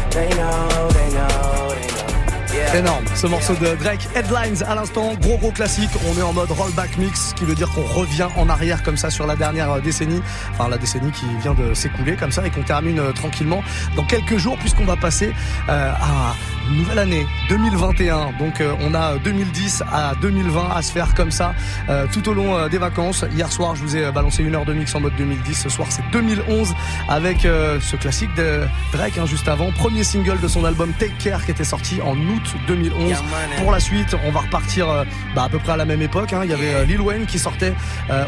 They 0.10 0.30
know, 0.38 0.88
they 0.88 1.10
know, 1.12 1.70
they 1.74 1.88
know. 1.92 2.56
Yeah. 2.56 2.80
Énorme, 2.80 3.04
ce 3.14 3.28
morceau 3.28 3.56
de 3.56 3.76
Drake, 3.76 4.08
Headlines 4.16 4.64
à 4.66 4.76
l'instant, 4.76 5.14
gros 5.16 5.38
gros 5.38 5.52
classique, 5.52 5.90
on 6.10 6.18
est 6.18 6.22
en 6.22 6.32
mode 6.32 6.50
rollback 6.50 6.98
mix, 6.98 7.32
ce 7.32 7.34
qui 7.34 7.44
veut 7.44 7.56
dire 7.56 7.70
qu'on 7.72 7.84
revient 7.84 8.30
en 8.38 8.48
arrière 8.48 8.84
comme 8.84 8.96
ça 8.96 9.10
sur 9.10 9.28
la 9.28 9.36
dernière 9.36 9.82
décennie, 9.82 10.22
enfin 10.52 10.70
la 10.70 10.78
décennie 10.78 11.12
qui 11.12 11.26
vient 11.42 11.54
de 11.54 11.74
s'écouler 11.74 12.16
comme 12.16 12.32
ça 12.32 12.48
et 12.48 12.52
qu'on 12.52 12.64
termine 12.64 13.00
euh, 13.00 13.12
tranquillement 13.12 13.64
dans 13.98 14.06
quelques 14.06 14.38
jours 14.38 14.58
puisqu'on 14.58 14.86
va 14.86 14.96
passer 14.96 15.34
euh, 15.68 15.92
à 15.92 16.36
nouvelle 16.72 17.00
année 17.00 17.26
2021, 17.50 18.32
donc 18.40 18.62
euh, 18.62 18.74
on 18.82 18.94
a 18.94 19.18
2010 19.18 19.84
à 19.92 20.14
2020 20.22 20.70
à 20.76 20.82
se 20.82 20.92
faire 20.92 21.14
comme 21.14 21.32
ça 21.32 21.54
euh, 21.90 22.06
tout 22.12 22.28
au 22.30 22.34
long 22.34 22.56
euh, 22.58 22.70
des 22.70 22.78
vacances. 22.78 23.26
Hier 23.34 23.52
soir 23.52 23.76
je 23.76 23.82
vous 23.82 23.98
ai 23.98 24.12
balancé 24.12 24.44
une 24.44 24.56
heure 24.56 24.66
de 24.66 24.74
mix 24.74 24.94
en 24.96 25.00
mode 25.02 25.16
2010, 25.18 25.54
ce 25.64 25.70
soir 25.70 25.88
c'est 25.92 26.04
2011 26.12 26.74
avec 27.10 27.40
ce 27.42 27.96
classique 27.96 28.34
de 28.36 28.62
Drake 28.92 29.18
hein, 29.18 29.26
juste 29.26 29.48
avant, 29.48 29.72
premier 29.72 30.04
single 30.04 30.40
de 30.40 30.48
son 30.48 30.64
album 30.66 30.92
Take 31.00 31.14
Care 31.24 31.44
qui 31.46 31.52
était 31.52 31.64
sorti 31.64 32.02
en 32.02 32.16
août 32.16 32.56
2011. 32.68 33.10
Yeah, 33.10 33.18
man. 33.22 33.28
Pour 33.58 33.72
la 33.72 33.80
suite, 33.80 34.16
on 34.26 34.32
va 34.32 34.42
repartir 34.42 34.88
bah, 35.36 35.44
à 35.44 35.50
peu 35.50 35.60
près 35.60 35.74
à 35.74 35.78
la 35.78 35.86
même 35.86 36.02
époque. 36.02 36.34
hein. 36.34 36.42
Il 36.44 36.50
y 36.50 36.54
avait 36.54 36.86
Lil 36.86 37.02
Wayne 37.02 37.26
qui 37.26 37.40
sortait 37.40 37.74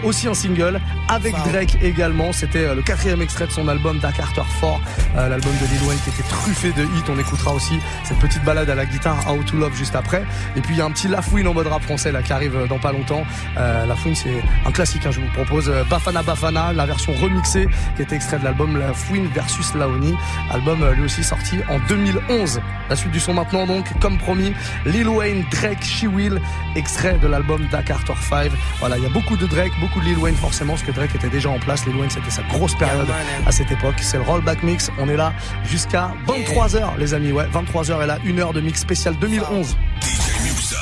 aussi 0.04 0.28
en 0.28 0.34
single 0.34 0.80
avec 1.08 1.34
Drake 1.52 1.78
également. 1.82 2.34
C'était 2.34 2.74
le 2.74 2.82
quatrième 2.82 3.22
extrait 3.22 3.48
de 3.48 3.52
son 3.52 3.68
album 3.68 4.00
Dark 4.00 4.16
Carter 4.16 4.42
4, 4.62 4.80
euh, 5.18 5.30
l'album 5.30 5.52
de 5.62 5.66
Lil 5.68 5.88
Wayne 5.88 6.00
qui 6.04 6.10
était 6.10 6.28
truffé 6.30 6.72
de 6.72 6.84
hits. 6.84 7.04
On 7.10 7.20
écoutera 7.20 7.54
aussi 7.54 7.80
cette 8.04 8.24
petite 8.28 8.44
balade 8.44 8.70
à 8.70 8.76
la 8.76 8.86
guitare 8.86 9.18
How 9.30 9.44
to 9.44 9.58
Love 9.58 9.76
juste 9.76 9.96
après. 9.96 10.24
Et 10.56 10.62
puis 10.62 10.76
il 10.76 10.78
y 10.78 10.82
a 10.82 10.86
un 10.86 10.92
petit 10.92 11.08
Lafouine 11.08 11.48
en 11.48 11.54
mode 11.54 11.68
rap 11.68 11.82
français 11.84 12.12
là 12.12 12.22
qui 12.24 12.34
arrive 12.34 12.56
euh, 12.56 12.68
dans 12.68 12.80
pas 12.80 12.92
longtemps. 12.92 13.24
Euh, 13.58 13.86
Lafouine 13.86 14.16
c'est 14.16 14.42
un 14.66 14.72
classique. 14.72 15.06
hein, 15.06 15.12
je 15.12 15.20
vous 15.20 15.28
propose 15.34 15.70
euh, 15.70 15.84
Bafana 15.90 16.24
Bafana, 16.24 16.74
la 16.74 16.86
version 16.86 17.14
remixée 17.14 17.68
qui 17.96 18.02
était 18.02 18.16
extrait 18.16 18.40
de 18.40 18.44
l'album 18.44 18.78
Lafouine 18.78 19.28
versus 19.28 19.74
Laoni. 19.76 20.16
Album 20.52 20.82
euh, 20.82 20.94
lui 20.94 21.04
aussi 21.04 21.24
sorti 21.24 21.58
en 21.70 21.80
2011. 21.88 22.62
La 22.90 22.96
suite 22.96 23.12
du 23.12 23.20
son 23.20 23.34
maintenant 23.34 23.66
donc 23.66 23.86
comme 24.00 24.18
promis 24.18 24.54
Lil 24.86 25.08
Wayne, 25.08 25.46
Drake, 25.52 25.84
She 25.84 26.04
Will, 26.04 26.42
extrait 26.76 27.18
de 27.18 27.28
l'album 27.28 27.68
Da 27.72 27.82
Carter 27.82 28.14
5. 28.30 28.52
Voilà, 28.80 28.98
il 28.98 29.04
y 29.04 29.08
a 29.08 29.10
beaucoup 29.10 29.38
de 29.38 29.46
Drake, 29.46 29.72
beaucoup 29.80 30.00
de 30.00 30.06
Lil 30.06 30.18
Wayne 30.18 30.36
forcément, 30.36 30.74
parce 30.74 30.84
que 30.84 30.92
Drake 30.92 31.16
était 31.16 31.30
déjà 31.30 31.50
en 31.50 31.60
place. 31.60 31.86
Lil 31.86 31.96
Wayne, 31.96 32.10
c'était 32.10 32.30
sa 32.30 32.44
grosse 32.44 32.76
période 32.76 33.08
à 33.46 33.52
cette 33.52 33.72
époque. 33.72 33.96
C'est 34.02 34.18
le 34.18 34.24
rollback 34.24 34.64
mix. 34.64 34.92
On 35.00 35.10
est 35.10 35.18
là 35.18 35.34
jusqu'à 35.64 36.12
23h, 36.28 36.98
les 36.98 37.14
amis. 37.14 37.32
Ouais, 37.32 37.48
23h 37.48 38.04
et 38.04 38.08
là, 38.08 38.18
une 38.24 38.40
heure 38.40 38.54
de 38.54 38.62
mix 38.62 38.80
spécial 38.80 39.16
2011. 39.18 39.78
DJ 40.02 40.44
Muxa. 40.44 40.76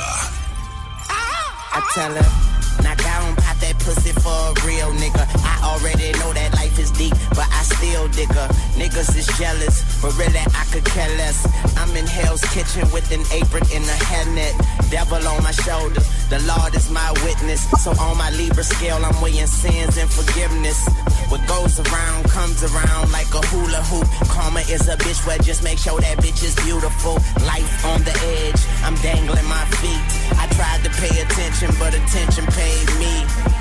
tell 1.94 2.10
her. 2.10 2.82
Now 2.82 2.94
go 2.96 3.06
and 3.06 3.36
pop 3.38 3.56
that 3.58 3.78
pussy 3.78 4.10
for 4.12 4.34
a 4.50 4.66
real 4.66 4.90
nigga. 4.98 5.24
I 5.46 5.54
already 5.62 6.10
know 6.18 6.32
that 6.32 6.50
life 6.74 6.82
is 6.82 6.90
deep, 6.92 7.14
but 7.30 7.46
I 7.50 7.62
still 7.62 8.08
dig 8.08 8.28
her. 8.28 8.48
Niggas 8.74 9.16
is 9.16 9.26
jealous, 9.38 9.84
but 10.02 10.16
really 10.18 10.38
I 10.38 10.64
could 10.72 10.84
care 10.84 11.08
less. 11.16 11.46
I'm 11.76 11.94
in 11.96 12.06
Hell's 12.06 12.42
Kitchen 12.52 12.90
with 12.92 13.10
an 13.12 13.22
apron 13.32 13.64
and 13.72 13.84
a 13.84 13.98
hairnet. 14.10 14.54
Devil 14.90 15.26
on 15.26 15.42
my 15.42 15.52
shoulder, 15.52 16.00
the 16.30 16.40
Lord 16.46 16.74
is 16.74 16.90
my 16.90 17.10
witness. 17.24 17.68
So 17.82 17.90
on 18.00 18.16
my 18.18 18.30
Libra 18.30 18.64
scale, 18.64 18.98
I'm 19.04 19.20
weighing 19.20 19.46
sins 19.46 19.96
and 19.98 20.10
forgiveness. 20.10 20.86
What 21.28 21.46
goes 21.46 21.78
around 21.80 22.24
comes 22.30 22.62
around 22.62 23.12
like 23.12 23.30
a 23.34 23.42
hula 23.48 23.82
hoop. 23.90 24.08
Karma 24.28 24.60
is 24.60 24.88
a 24.88 24.96
bitch, 24.96 25.24
but 25.26 25.42
just 25.44 25.62
make 25.62 25.78
sure 25.78 26.00
that 26.00 26.18
bitch 26.18 26.42
is 26.42 26.54
beautiful. 26.64 27.14
Life 27.46 27.84
on 27.84 28.02
the 28.02 28.14
edge, 28.42 28.60
I'm 28.82 28.96
dangling 28.96 29.46
my 29.46 29.64
feet. 29.78 30.02
I 30.38 30.46
tried 30.58 30.82
to 30.84 30.90
pay 31.00 31.14
attention, 31.22 31.70
but 31.78 31.94
attention 31.94 32.46
paid 32.46 32.86
me. 32.98 33.14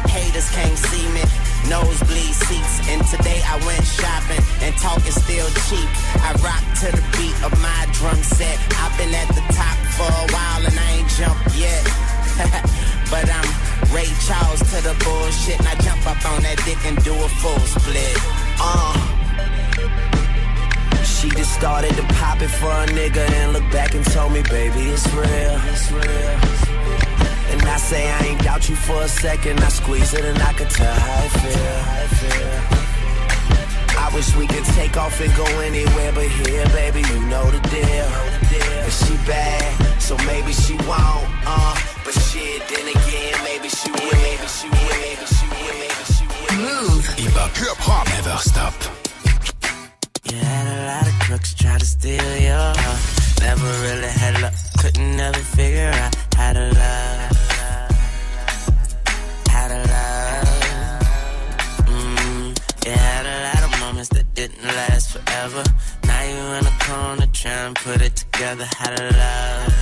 Haters 0.09 0.49
can't 0.51 0.77
see 0.77 1.07
me. 1.13 1.52
Nosebleed 1.69 2.35
seats, 2.35 2.75
and 2.89 2.99
today 3.07 3.41
I 3.47 3.55
went 3.65 3.83
shopping, 3.85 4.43
and 4.61 4.75
talk 4.77 4.99
is 5.07 5.15
still 5.15 5.47
cheap. 5.67 5.89
I 6.19 6.35
rock 6.43 6.63
to 6.83 6.91
the 6.91 7.03
beat 7.15 7.35
of 7.43 7.51
my 7.61 7.87
drum 7.93 8.19
set. 8.21 8.59
I've 8.83 8.95
been 8.97 9.13
at 9.15 9.27
the 9.29 9.43
top 9.53 9.77
for 9.95 10.09
a 10.09 10.27
while, 10.35 10.61
and 10.65 10.75
I 10.77 10.89
ain't 10.99 11.09
jumped 11.15 11.55
yet. 11.55 11.83
but 13.11 13.25
I'm 13.31 13.47
Ray 13.95 14.11
Charles 14.27 14.59
to 14.59 14.77
the 14.83 14.95
bullshit, 15.03 15.59
and 15.59 15.67
I 15.67 15.75
jump 15.79 16.05
up 16.07 16.19
on 16.25 16.43
that 16.43 16.59
dick 16.65 16.79
and 16.85 16.97
do 17.03 17.13
a 17.13 17.29
full 17.39 17.59
split. 17.59 18.17
Uh. 18.59 19.13
She 21.03 21.29
just 21.29 21.53
started 21.53 21.95
to 21.95 22.03
pop 22.19 22.41
it 22.41 22.49
for 22.49 22.67
a 22.67 22.85
nigga 22.87 23.23
and 23.39 23.53
look 23.53 23.63
back 23.71 23.95
and 23.95 24.03
told 24.11 24.33
me, 24.33 24.41
baby, 24.43 24.91
it's 24.91 25.07
real. 25.13 25.61
It's 25.71 25.91
real. 25.91 26.62
I 27.67 27.77
say 27.77 28.11
I 28.11 28.19
ain't 28.27 28.41
doubt 28.43 28.69
you 28.69 28.75
for 28.75 29.01
a 29.01 29.07
second. 29.07 29.59
I 29.61 29.69
squeeze 29.69 30.13
it 30.13 30.25
and 30.25 30.37
I 30.41 30.53
can 30.53 30.67
tell 30.69 30.93
how 30.93 31.23
I 31.23 31.27
feel. 31.41 32.83
I 33.99 34.15
wish 34.15 34.35
we 34.35 34.47
could 34.47 34.65
take 34.75 34.97
off 34.97 35.19
and 35.21 35.33
go 35.35 35.45
anywhere 35.61 36.11
but 36.13 36.27
here, 36.27 36.65
baby. 36.69 37.01
You 37.11 37.19
know 37.27 37.45
the 37.49 37.59
deal. 37.69 38.09
But 38.83 38.91
she 38.91 39.15
bad, 39.25 40.01
so 40.01 40.17
maybe 40.27 40.51
she 40.53 40.75
won't. 40.89 41.25
Uh, 41.45 41.75
but 42.05 42.13
shit, 42.13 42.61
then 42.69 42.87
again, 42.87 43.33
maybe 43.43 43.69
she 43.69 43.89
will. 43.91 44.19
Maybe 44.27 44.47
she 44.47 44.67
will. 44.69 44.97
Maybe 45.05 45.25
she 45.25 45.47
will. 45.53 45.75
Maybe 45.81 46.03
she 46.15 46.25
will. 46.27 46.53
Move. 46.67 47.05
Hip 47.17 47.77
hop 47.79 48.07
never 48.09 48.37
stop. 48.37 48.73
You 50.29 50.37
had 50.37 50.65
a 50.67 50.77
lot 50.87 51.07
of 51.07 51.19
crooks 51.21 51.53
try 51.53 51.77
to 51.77 51.85
steal 51.85 52.37
your 52.37 52.55
heart. 52.55 52.99
Never 53.41 53.71
really 53.83 54.07
had 54.07 54.41
luck, 54.41 54.53
couldn't 54.79 55.17
never 55.17 55.39
figure 55.39 55.91
out 55.93 56.15
how 56.35 56.53
to 56.53 56.71
love. 56.71 57.52
How 59.63 59.69
to 59.69 59.75
love. 59.75 61.07
Mm, 61.87 62.85
you 62.85 62.91
had 62.91 63.25
a 63.25 63.35
lot 63.47 63.63
of 63.63 63.79
moments 63.79 64.09
that 64.09 64.33
didn't 64.33 64.61
last 64.61 65.11
forever. 65.13 65.63
Now 66.03 66.21
you 66.21 66.35
in 66.59 66.65
a 66.65 66.75
corner 66.83 67.27
trying 67.31 67.73
to 67.73 67.81
put 67.81 68.01
it 68.01 68.13
together. 68.13 68.67
How 68.75 68.89
to 68.93 69.03
love. 69.03 69.73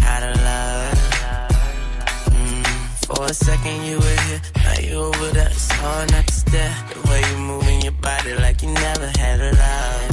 How 0.00 0.20
to 0.20 0.30
love. 0.46 0.94
Mm, 2.30 2.66
for 3.04 3.24
a 3.26 3.34
second 3.34 3.82
you 3.82 3.96
were 3.96 4.20
here, 4.28 4.42
now 4.62 4.78
you 4.78 4.94
over 5.00 5.30
there. 5.32 5.48
It's 5.48 5.72
hard 5.72 6.12
not 6.12 6.28
to 6.28 6.32
stare. 6.32 6.76
The 6.94 7.00
way 7.10 7.20
you 7.32 7.36
moving 7.38 7.80
your 7.80 7.98
body 8.00 8.34
like 8.34 8.62
you 8.62 8.68
never 8.68 9.10
had 9.18 9.40
a 9.40 9.50
love. 9.56 10.11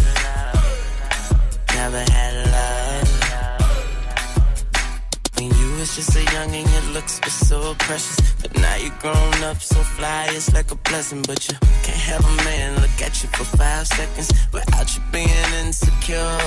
Just 5.99 6.15
a 6.15 6.23
young 6.33 6.55
and 6.55 6.69
your 6.71 6.93
looks 6.93 7.19
were 7.23 7.29
so 7.29 7.75
precious. 7.79 8.17
But 8.41 8.55
now 8.55 8.75
you're 8.77 8.99
grown 8.99 9.43
up 9.43 9.61
so 9.61 9.75
fly, 9.97 10.27
it's 10.29 10.53
like 10.53 10.71
a 10.71 10.75
blessing. 10.75 11.21
But 11.27 11.39
you 11.47 11.55
can't 11.83 12.03
have 12.11 12.23
a 12.23 12.35
man 12.45 12.75
look 12.75 12.97
at 13.01 13.21
you 13.21 13.27
for 13.35 13.43
five 13.57 13.85
seconds 13.85 14.31
without 14.53 14.87
you 14.95 15.01
being 15.11 15.49
insecure. 15.65 16.37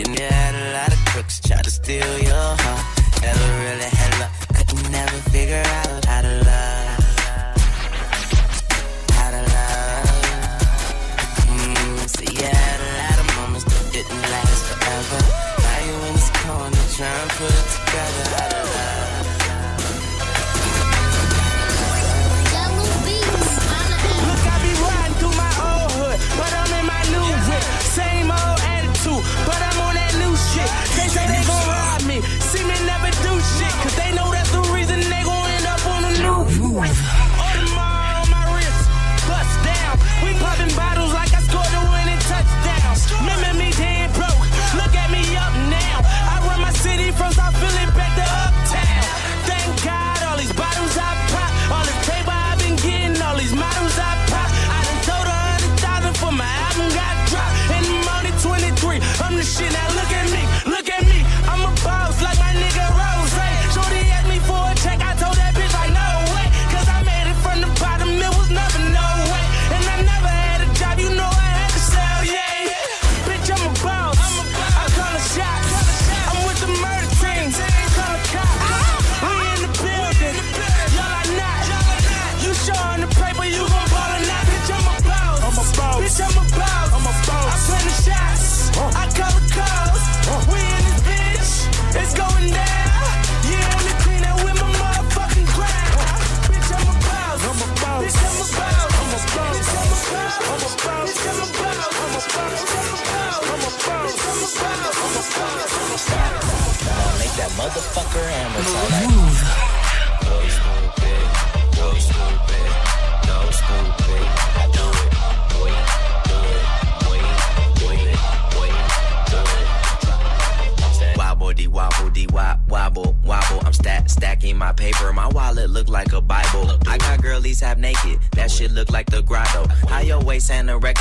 You 0.00 0.06
had 0.08 0.54
a 0.54 0.72
lot 0.72 0.90
of 0.90 1.00
crooks 1.10 1.40
try 1.40 1.60
to 1.60 1.70
steal 1.70 2.18
your 2.30 2.50
heart. 2.62 2.84
Never 3.20 3.48
really 3.64 3.90
had 4.00 4.12
luck, 4.20 4.32
couldn't 4.56 4.90
never 4.90 5.18
figure 5.34 5.64
out 5.78 6.04
how 6.06 6.22
to 6.22 6.34
love. 6.48 7.04
How 9.18 9.30
to 9.36 9.42
love. 9.54 10.08
Mm, 11.52 12.08
so 12.14 12.22
you 12.32 12.44
had 12.56 12.78
a 12.88 12.90
lot 13.00 13.18
of 13.22 13.26
moments 13.36 13.64
that 13.68 13.92
didn't 13.92 14.22
last 14.32 14.62
forever. 14.70 15.20
Now 15.60 15.78
you 15.88 15.96
in 16.08 16.15
I 24.46 24.62
be 24.62 24.72
riding 24.78 25.16
through 25.18 25.34
my 25.34 25.50
old 25.58 25.90
hood, 25.98 26.18
but 26.38 26.52
I'm 26.54 26.70
in 26.78 26.86
my 26.86 27.02
new 27.10 27.26
whip. 27.50 27.64
Same 27.82 28.30
old 28.30 28.60
attitude, 28.62 29.26
but 29.42 29.58
I'm 29.58 29.90
on 29.90 29.98
that 29.98 30.14
new 30.22 30.38
shit. 30.38 30.70
They 30.94 31.10
rob 31.66 32.06
me, 32.06 32.22
see 32.38 32.62
me 32.62 32.78
never 32.86 33.10
do 33.26 33.34
shit, 33.58 33.74
cause 33.82 33.96
they 33.98 34.14
know 34.14 34.30
that's 34.30 34.52
the 34.54 34.62
reason 34.70 35.02
they 35.02 35.22
gon' 35.26 35.50
end 35.50 35.66
up 35.66 35.82
on 35.82 36.02
the 36.06 36.14
on 38.22 38.30
my 38.30 38.46
wrist, 38.54 38.86
bust 39.26 39.50
down. 39.66 39.98
We 40.22 40.30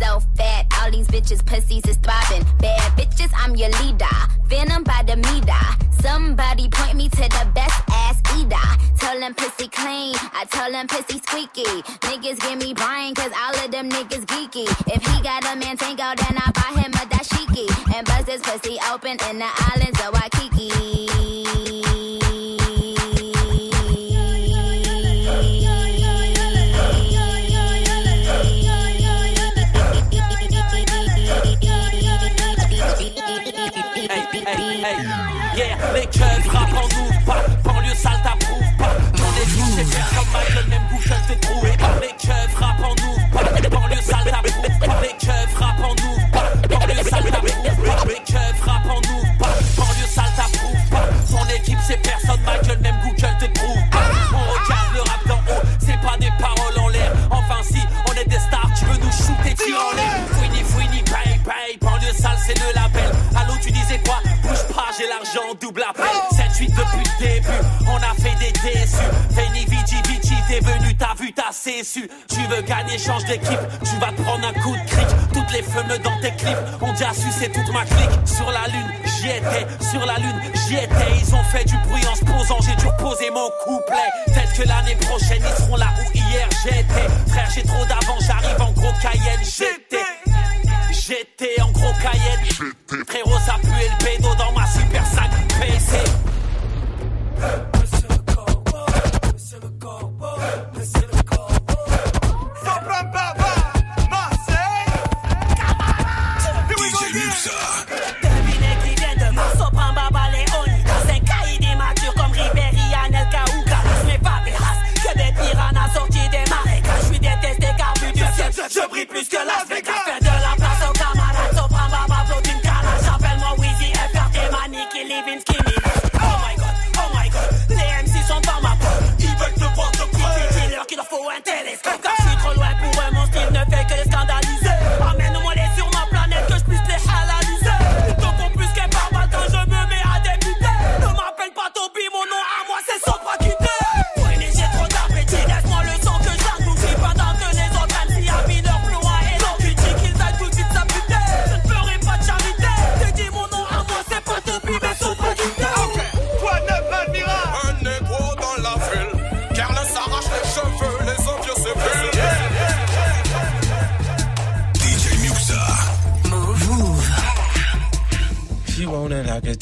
So 0.00 0.20
fat, 0.36 0.66
all 0.80 0.90
these 0.90 1.06
bitches 1.08 1.44
pussies 1.44 1.84
is 1.86 1.98
throbbing. 1.98 2.44
Bad 2.58 2.96
bitches, 2.96 3.30
I'm 3.36 3.54
your 3.54 3.68
leader. 3.82 4.16
Venom 4.46 4.82
by 4.82 5.02
the 5.06 5.16
meter. 5.16 5.64
Somebody 6.00 6.70
point 6.70 6.96
me 6.96 7.10
to 7.10 7.22
the 7.36 7.46
best 7.54 7.82
ass 7.90 8.18
eater. 8.34 8.96
Tell 8.98 9.20
them 9.20 9.34
pussy 9.34 9.68
clean, 9.68 10.14
I 10.32 10.46
tell 10.50 10.72
them 10.72 10.86
pussy 10.86 11.18
squeaky. 11.18 11.82
Niggas 12.08 12.40
give 12.40 12.58
me 12.58 12.72
Brian, 12.72 13.14
cause 13.14 13.32
all 13.36 13.54
of 13.62 13.70
them 13.70 13.90
niggas 13.90 14.24
geeky. 14.24 14.64
If 14.88 15.04
he 15.04 15.22
got 15.22 15.44
a 15.44 15.54
man 15.56 15.76
tango, 15.76 16.14
then 16.16 16.36
I 16.38 16.50
buy 16.56 16.80
him 16.80 16.92
a 16.92 17.04
dashiki. 17.12 17.68
And 17.94 18.06
buzz 18.06 18.26
his 18.26 18.40
pussy 18.40 18.78
open 18.90 19.18
in 19.28 19.38
the 19.38 19.50
islands 19.74 20.00
of 20.00 20.20
Yeah, 20.60 21.89
change 73.00 73.24
d'équipe, 73.24 73.58
tu 73.82 73.96
vas 73.98 74.12
prendre 74.12 74.46
un 74.46 74.52
coup 74.60 74.76
de 74.76 74.90
cric. 74.90 75.06
Toutes 75.32 75.52
les 75.52 75.62
feux 75.62 75.82
dans 76.04 76.20
tes 76.20 76.32
clips 76.36 76.82
ont 76.82 76.92
déjà 76.92 77.12
sucé 77.14 77.50
toute 77.50 77.72
ma 77.72 77.84
clique. 77.84 78.10
Sur 78.26 78.50
la 78.50 78.68
lune, 78.68 78.90
j'y 79.04 79.28
étais, 79.28 79.66
sur 79.90 80.04
la 80.04 80.16
lune, 80.16 80.40
j'y 80.66 80.74
étais. 80.74 81.10
Ils 81.20 81.34
ont 81.34 81.44
fait 81.44 81.64
du 81.64 81.76
bruit 81.88 82.02
en 82.10 82.14
se 82.14 82.24
posant, 82.24 82.58
j'ai 82.60 82.76
dû 82.76 82.86
reposer 82.86 83.30
mon 83.30 83.48
couplet. 83.64 84.08
Peut-être 84.26 84.52
que 84.54 84.68
l'année 84.68 84.96
prochaine, 84.96 85.42
ils 85.42 85.59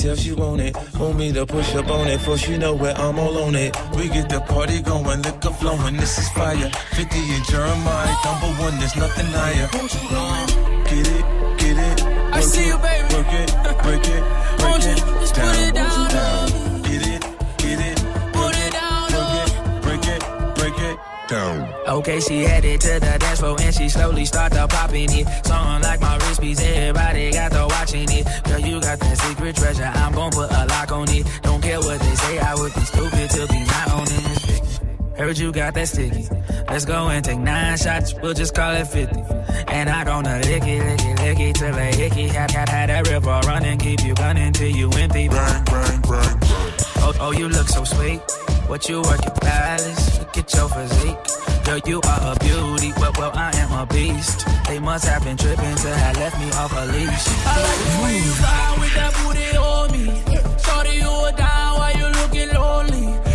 it, 0.09 0.19
I 0.19 0.23
she 0.23 0.33
want 0.33 0.61
it. 0.61 0.77
Want 0.99 1.17
me 1.19 1.33
to 1.33 1.47
push 1.47 1.75
up 1.75 1.89
on 1.91 2.09
it, 2.09 2.21
for 2.21 2.37
she 2.37 2.57
know 2.57 2.75
where 2.75 2.97
I'm 2.97 3.19
all 3.19 3.37
on 3.45 3.55
it. 3.55 3.77
We 3.97 4.09
get 4.09 4.29
the 4.29 4.41
party 4.41 4.81
going, 4.81 5.23
liquor 5.23 5.51
flowing, 5.51 5.97
this 5.97 6.19
is 6.19 6.29
fire. 6.31 6.71
50 6.97 7.19
and 7.19 7.45
Jeremih, 7.45 8.25
number 8.25 8.63
one, 8.63 8.79
there's 8.79 8.97
nothing 8.97 9.27
higher. 9.27 9.69
Get 10.89 11.07
it, 11.07 11.25
get 11.59 11.79
it. 11.79 12.03
I 12.33 12.41
see 12.41 12.67
you, 12.67 12.79
baby. 12.79 13.15
Work 13.15 13.33
it, 13.33 13.51
break 13.83 14.07
it, 14.09 14.23
break 14.59 14.85
you 14.85 14.91
it. 14.91 14.99
just 15.21 15.35
put 15.35 15.55
it 15.55 15.75
down, 15.75 15.75
down. 15.75 15.78
Okay, 21.99 22.21
she 22.21 22.45
headed 22.45 22.81
to 22.81 23.01
the 23.01 23.17
dance 23.19 23.41
floor 23.41 23.57
and 23.61 23.75
she 23.75 23.89
slowly 23.89 24.25
started 24.25 24.69
popping 24.69 25.11
it. 25.11 25.27
Song 25.45 25.83
like 25.83 26.01
my 26.01 26.17
wrist 26.19 26.41
piece, 26.41 26.61
everybody 26.61 27.33
got 27.33 27.51
to 27.51 27.67
watching 27.69 28.07
it. 28.09 28.25
Girl, 28.45 28.61
you 28.61 28.81
got 28.81 29.01
that 29.01 29.19
secret 29.19 29.57
treasure, 29.57 29.83
I'm 29.83 30.13
gon' 30.13 30.31
put 30.31 30.49
a 30.49 30.65
lock 30.67 30.93
on 30.93 31.11
it. 31.11 31.27
Don't 31.43 31.61
care 31.61 31.81
what 31.81 31.99
they 31.99 32.15
say, 32.15 32.39
I 32.39 32.55
would 32.55 32.73
be 32.73 32.81
stupid 32.83 33.31
to 33.31 33.47
be 33.49 33.59
not 33.65 33.91
owning 33.91 34.07
this. 34.07 34.81
Heard 35.17 35.39
you 35.39 35.51
got 35.51 35.75
that 35.75 35.89
sticky. 35.89 36.29
Let's 36.69 36.85
go 36.85 37.09
and 37.09 37.25
take 37.25 37.41
nine 37.41 37.77
shots, 37.77 38.15
we'll 38.23 38.35
just 38.35 38.55
call 38.55 38.77
it 38.77 38.87
50. 38.87 39.21
And 39.67 39.91
I 39.91 40.05
gonna 40.05 40.39
lick 40.39 40.63
it, 40.63 40.79
lick 40.79 41.01
it, 41.05 41.19
lick 41.19 41.41
it 41.41 41.57
till 41.57 41.73
they 41.75 41.97
hickey. 41.97 42.29
Had, 42.29 42.53
had, 42.53 42.69
had 42.69 42.91
that 42.91 43.09
river 43.09 43.41
running, 43.45 43.77
keep 43.77 44.05
you 44.05 44.15
gunning 44.15 44.53
till 44.53 44.71
you 44.71 44.89
empty. 44.91 45.29
Bang, 45.29 45.65
bang, 45.65 46.01
bang, 46.03 46.41
Oh, 46.99 47.13
oh, 47.19 47.33
you 47.33 47.49
look 47.49 47.67
so 47.67 47.83
sweet. 47.83 48.21
What 48.69 48.89
you 48.89 49.03
working 49.03 49.35
palace? 49.41 50.21
Look 50.21 50.39
at 50.39 50.55
your 50.55 50.69
physique. 50.69 51.48
Girl, 51.69 51.81
you 51.85 52.01
are 52.03 52.33
a 52.33 52.35
beauty. 52.41 52.95
Well, 52.97 53.13
well, 53.19 53.31
I 53.35 53.55
am 53.57 53.71
a 53.73 53.85
beast. 53.85 54.47
They 54.67 54.79
must 54.79 55.05
have 55.05 55.23
been 55.23 55.37
tripping 55.37 55.77
to 55.77 55.89
have 55.97 56.17
left 56.17 56.41
me 56.41 56.51
off 56.53 56.73
a 56.73 56.87
leash. 56.87 57.25
I 57.45 57.61
like 57.61 57.81
the 57.85 57.97
way 58.05 58.17
you 58.25 58.33
ride 58.41 58.77
with 58.81 58.95
that 58.95 59.13
booty 59.21 59.57
on 59.59 59.93
me. 59.93 60.05
Shorty, 60.65 60.95
you 60.97 61.37
down 61.37 61.77
while 61.77 61.95
you 61.95 62.07
looking 62.21 62.49
lonely. 62.55 63.28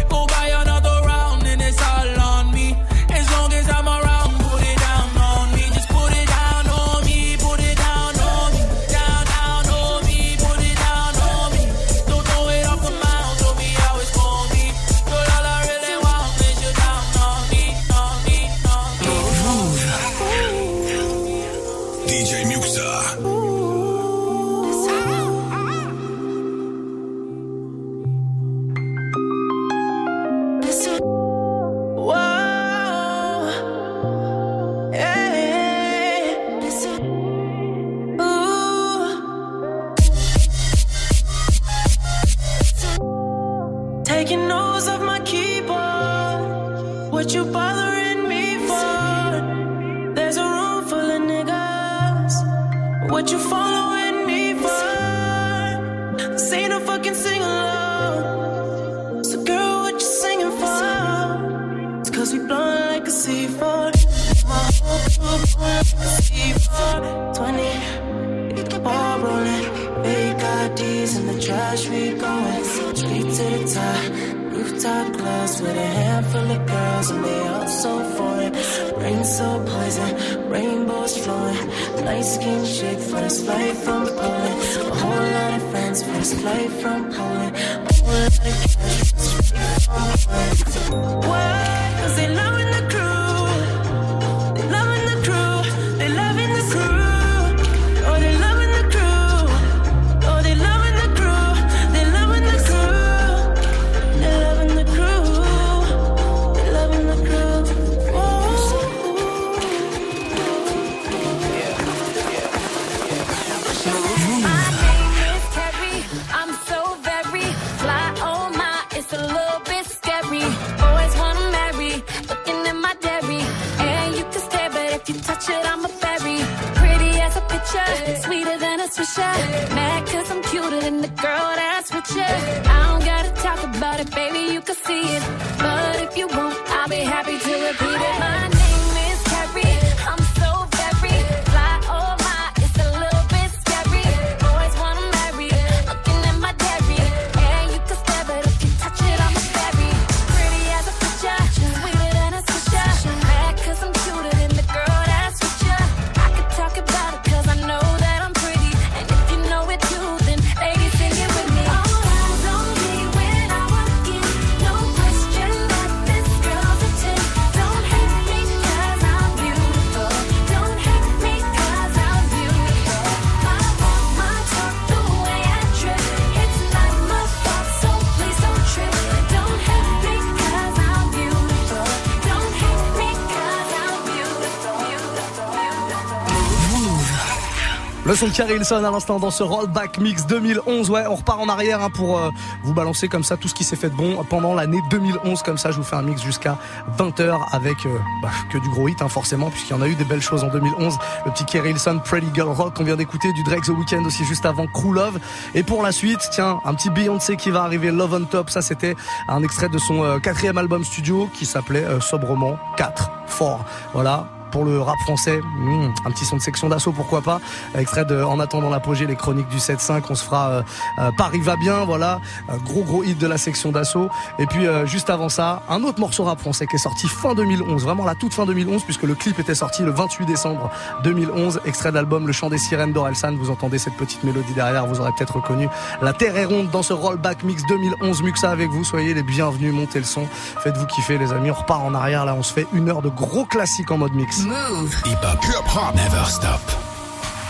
Son 188.16 188.30
Carrie 188.30 188.58
Hilson 188.58 188.84
à 188.84 188.92
l'instant 188.92 189.18
dans 189.18 189.32
ce 189.32 189.42
Rollback 189.42 189.98
Mix 189.98 190.28
2011. 190.28 190.90
Ouais, 190.92 191.06
on 191.08 191.16
repart 191.16 191.40
en 191.40 191.50
arrière 191.50 191.82
hein, 191.82 191.90
pour 191.90 192.20
euh, 192.20 192.30
vous 192.64 192.74
balancer 192.74 193.08
comme 193.08 193.24
ça 193.24 193.38
tout 193.38 193.48
ce 193.48 193.56
qui 193.56 193.64
s'est 193.64 193.76
fait 193.76 193.90
de 193.90 193.96
bon 193.96 194.24
pendant 194.30 194.54
l'année 194.54 194.80
2011. 194.92 195.42
Comme 195.42 195.58
ça, 195.58 195.72
je 195.72 195.78
vous 195.78 195.84
fais 195.84 195.96
un 195.96 196.04
mix 196.04 196.22
jusqu'à 196.22 196.58
20h 197.00 197.40
avec 197.52 197.86
euh, 197.86 197.98
bah, 198.22 198.30
que 198.52 198.60
du 198.60 198.70
gros 198.70 198.88
hit 198.88 199.02
hein, 199.02 199.08
forcément 199.08 199.50
puisqu'il 199.50 199.72
y 199.72 199.74
en 199.74 199.82
a 199.82 199.88
eu 199.88 199.96
des 199.96 200.04
belles 200.04 200.22
choses 200.22 200.44
en 200.44 200.50
2011. 200.50 200.96
Le 201.26 201.32
petit 201.32 201.46
Carrie 201.46 201.72
Hilson, 201.72 202.02
Pretty 202.06 202.28
Girl 202.36 202.50
Rock 202.50 202.76
qu'on 202.76 202.84
vient 202.84 202.98
d'écouter, 202.98 203.34
du 203.34 203.44
Drake 203.44 203.64
The 203.64 203.70
Weeknd 203.70 204.06
aussi 204.06 204.24
juste 204.26 204.46
avant 204.46 204.68
Crew 204.68 204.94
Love. 204.94 205.20
Et 205.56 205.64
pour 205.64 205.82
la 205.82 205.92
suite, 205.92 206.20
tiens, 206.32 206.60
un 206.66 206.76
petit 206.76 206.92
Beyoncé 206.92 207.36
qui 207.36 207.50
va 207.50 207.64
arriver, 207.64 207.90
Love 207.90 208.14
on 208.14 208.26
Top. 208.26 208.52
Ça, 208.52 208.62
c'était 208.62 208.96
un 209.28 209.42
extrait 209.42 209.70
de 209.70 209.80
son 209.80 210.04
euh, 210.04 210.20
quatrième 210.20 210.60
album 210.60 210.84
studio 210.84 211.30
qui 211.34 211.48
s'appelait 211.48 211.86
euh, 211.86 212.00
sobrement 212.00 212.58
4 212.78 213.10
Fort. 213.26 213.66
Voilà 213.94 214.28
pour 214.54 214.66
le 214.66 214.80
rap 214.80 215.00
français, 215.00 215.42
hmm, 215.42 215.92
un 216.06 216.12
petit 216.12 216.26
son 216.26 216.38
de 216.38 216.42
section 216.42 216.70
d'assaut, 216.70 216.92
pourquoi 216.92 217.24
pas. 217.24 217.42
Extrait 217.76 218.06
de 218.06 218.22
En 218.22 218.40
attendant 218.40 218.70
l'apogée, 218.70 219.08
les 219.08 219.16
chroniques 219.16 219.50
du 219.50 219.58
7-5, 219.58 220.04
on 220.12 220.16
se 220.16 220.24
fera 220.24 220.50
euh, 220.50 220.62
euh, 221.00 221.10
Paris 221.18 221.40
va 221.40 221.56
bien, 221.56 221.86
voilà. 221.86 222.22
Gros 222.64 222.84
gros 222.84 223.04
hit 223.04 223.18
de 223.18 223.26
la 223.26 223.40
section 223.40 223.72
d'assaut. 223.72 224.10
Et 224.38 224.46
puis 224.46 224.68
euh, 224.68 224.86
juste 224.86 225.10
avant 225.10 225.28
ça, 225.28 225.64
un 225.70 225.84
autre 225.84 226.00
morceau 226.00 226.24
rap 226.26 226.40
français 226.40 226.68
qui 226.68 226.76
est 226.76 226.80
sorti 226.80 227.08
fin 227.08 227.34
2011, 227.34 227.84
vraiment 227.84 228.06
la 228.06 228.14
toute 228.14 228.32
fin 228.36 228.46
2011, 228.46 228.84
puisque 228.84 229.02
le 229.04 229.16
clip 229.16 229.40
était 229.40 229.56
sorti 229.56 229.82
le 229.82 229.90
28 229.90 230.28
décembre 230.28 230.70
2011. 231.04 231.62
Extrait 231.66 231.90
de 231.90 231.96
l'album 231.96 232.28
Le 232.28 232.34
chant 232.34 232.52
des 232.52 232.60
sirènes 232.60 232.94
d'Orelsan. 232.94 233.36
Vous 233.36 233.50
entendez 233.50 233.80
cette 233.80 233.98
petite 233.98 234.24
mélodie 234.24 234.54
derrière, 234.54 234.86
vous 234.86 235.00
aurez 235.00 235.12
peut-être 235.18 235.38
reconnu. 235.38 235.68
La 236.04 236.14
terre 236.14 236.38
est 236.38 236.46
ronde 236.46 236.70
dans 236.70 236.84
ce 236.84 236.94
rollback 236.94 237.44
mix 237.44 237.64
2011 237.68 238.22
Muxa 238.22 238.52
avec 238.52 238.70
vous. 238.70 238.84
Soyez 238.84 239.16
les 239.16 239.24
bienvenus, 239.24 239.74
montez 239.74 239.98
le 239.98 240.06
son. 240.06 240.28
Faites-vous 240.60 240.86
kiffer 240.86 241.18
les 241.18 241.34
amis. 241.34 241.50
On 241.50 241.56
repart 241.56 241.82
en 241.82 241.96
arrière 241.96 242.26
là, 242.26 242.36
on 242.36 242.44
se 242.44 242.54
fait 242.54 242.68
une 242.72 242.90
heure 242.90 243.02
de 243.02 243.10
gros 243.10 243.46
classiques 243.46 243.90
en 243.90 243.98
mode 243.98 244.14
mix. 244.14 244.43
Move. 244.46 244.94
Hip 245.06 245.24
hop, 245.24 245.40
hip 245.42 245.76
hop, 245.76 245.96
never 245.96 246.26
stop. 246.26 246.60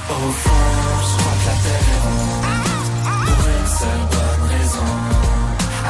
Au 0.10 0.14
fond, 0.14 0.50
je 1.02 1.18
crois 1.18 1.34
que 1.40 1.46
la 1.48 1.56
terre 1.64 1.88
est 1.90 2.02
ronde 2.04 2.46
Pour 3.26 3.48
une 3.48 3.68
seule 3.68 4.06
bonne 4.12 4.44
raison 4.50 4.92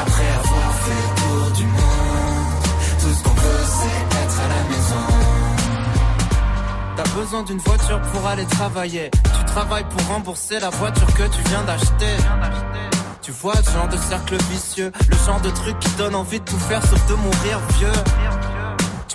Après 0.00 0.28
avoir 0.28 0.72
fait 0.84 1.02
le 1.02 1.14
tour 1.20 1.50
du 1.56 1.64
monde 1.66 2.54
Tout 3.00 3.12
ce 3.12 3.22
qu'on 3.22 3.34
veut 3.34 3.64
c'est 3.66 4.16
être 4.16 4.38
à 4.40 4.48
la 4.48 4.62
maison 4.70 5.04
T'as 6.96 7.20
besoin 7.20 7.42
d'une 7.42 7.58
voiture 7.58 8.00
pour 8.12 8.26
aller 8.26 8.46
travailler. 8.46 9.10
Tu 9.10 9.44
travailles 9.46 9.86
pour 9.90 10.06
rembourser 10.06 10.60
la 10.60 10.70
voiture 10.70 11.12
que 11.14 11.24
tu 11.24 11.42
viens 11.48 11.64
d'acheter. 11.64 12.16
Tu 13.20 13.32
vois 13.32 13.56
ce 13.56 13.70
genre 13.70 13.88
de 13.88 13.96
cercle 13.96 14.36
vicieux, 14.50 14.92
le 15.08 15.16
genre 15.26 15.40
de 15.40 15.50
truc 15.50 15.78
qui 15.80 15.90
donne 15.96 16.14
envie 16.14 16.40
de 16.40 16.44
tout 16.44 16.58
faire 16.58 16.82
sauf 16.82 17.04
de 17.08 17.14
mourir 17.14 17.58
vieux. 17.78 17.92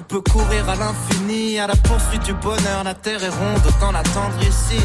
Tu 0.10 0.16
peux 0.16 0.32
courir 0.32 0.68
à 0.68 0.76
l'infini, 0.76 1.60
à 1.60 1.68
la 1.68 1.76
poursuite 1.76 2.24
du 2.24 2.34
bonheur. 2.34 2.84
La 2.84 2.96
terre 2.96 3.24
est 3.24 3.30
ronde, 3.30 3.62
autant 3.68 3.92
l'attendre 3.92 4.42
ici. 4.42 4.82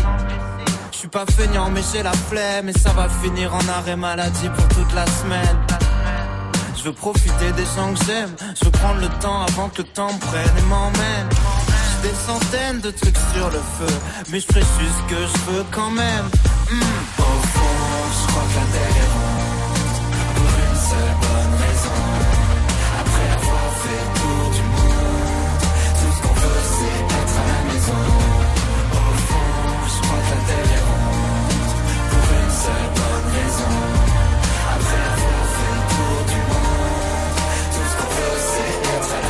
Je 0.92 0.98
suis 0.98 1.08
pas 1.08 1.24
feignant, 1.24 1.70
mais 1.70 1.80
j'ai 1.90 2.02
la 2.02 2.12
flemme. 2.12 2.68
Et 2.68 2.74
ça 2.74 2.90
va 2.90 3.08
finir 3.08 3.54
en 3.54 3.66
arrêt 3.68 3.96
maladie 3.96 4.50
pour 4.54 4.68
toute 4.68 4.92
la 4.94 5.06
semaine. 5.06 5.56
Je 6.76 6.82
veux 6.82 6.92
profiter 6.92 7.52
des 7.56 7.64
gens 7.64 7.94
que 7.94 8.04
j'aime. 8.04 8.34
Je 8.60 8.66
veux 8.66 8.70
prendre 8.70 9.00
le 9.00 9.08
temps 9.20 9.40
avant 9.44 9.70
que 9.70 9.78
le 9.78 9.88
temps 9.88 10.12
prenne 10.20 10.58
et 10.58 10.62
m'emmène. 10.68 11.28
J'ai 12.02 12.10
des 12.10 12.14
centaines 12.14 12.80
de 12.80 12.90
trucs 12.90 13.16
sur 13.34 13.46
le 13.46 13.60
feu, 13.78 13.96
mais 14.30 14.40
je 14.40 14.46
ce 14.46 14.52
que 14.52 15.16
je 15.16 15.52
veux 15.52 15.64
quand 15.70 15.90
même. 15.90 16.26
Hmm. 16.70 16.82
Au 17.18 17.22
fond, 17.22 17.76
je 18.12 18.26
crois 18.30 18.42
que 18.42 18.56
la 18.56 18.66
terre 18.72 18.94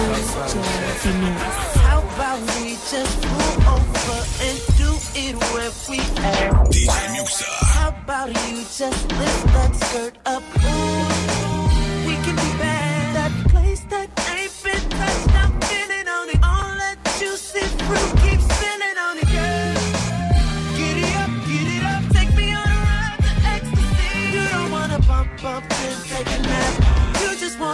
How 0.05 2.01
about 2.01 2.41
we 2.57 2.77
just 2.91 3.23
pull 3.23 3.57
over 3.73 4.21
and 4.47 4.59
do 4.77 4.91
it 5.17 5.35
where 5.53 5.73
we 5.89 5.99
at? 6.23 6.53
How 7.73 7.89
about 7.89 8.29
you 8.29 8.65
just 8.65 9.13
lift 9.13 9.47
that 9.55 9.75
skirt 9.75 10.19
up? 10.27 10.43
We 12.07 12.15
can 12.25 12.37
be 12.37 12.51
bad. 12.59 13.17
That 13.17 13.33
place 13.49 13.85
that 13.85 14.09
ain't 14.29 14.53
been 14.63 14.91
touched, 14.91 15.35
I'm 15.35 15.61
feeling. 15.63 16.07
All 16.43 16.75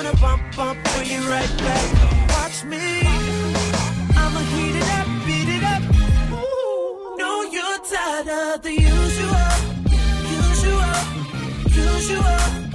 gonna 0.02 0.16
bump, 0.16 0.42
bump, 0.56 0.78
bring 0.94 1.10
it 1.10 1.28
right 1.28 1.58
back. 1.58 1.86
Watch 2.30 2.64
me, 2.64 3.02
I'ma 4.16 4.40
heat 4.52 4.76
it 4.76 4.90
up, 4.98 5.06
beat 5.26 5.48
it 5.56 5.62
up. 5.62 5.82
Ooh, 6.32 7.16
no, 7.18 7.42
you're 7.42 7.78
tired 7.84 8.28
of 8.28 8.62
the 8.62 8.72
usual, 8.72 9.50
usual, 10.40 11.00
usual. 11.68 12.69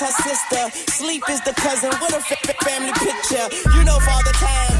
her 0.00 0.10
sister. 0.10 0.70
Sleep 0.92 1.22
is 1.30 1.40
the 1.42 1.52
cousin. 1.54 1.90
What 2.00 2.12
a 2.12 2.16
f- 2.16 2.56
family 2.64 2.92
picture. 2.92 3.46
You 3.76 3.84
know, 3.84 3.98
Father 4.00 4.32
Time 4.32 4.73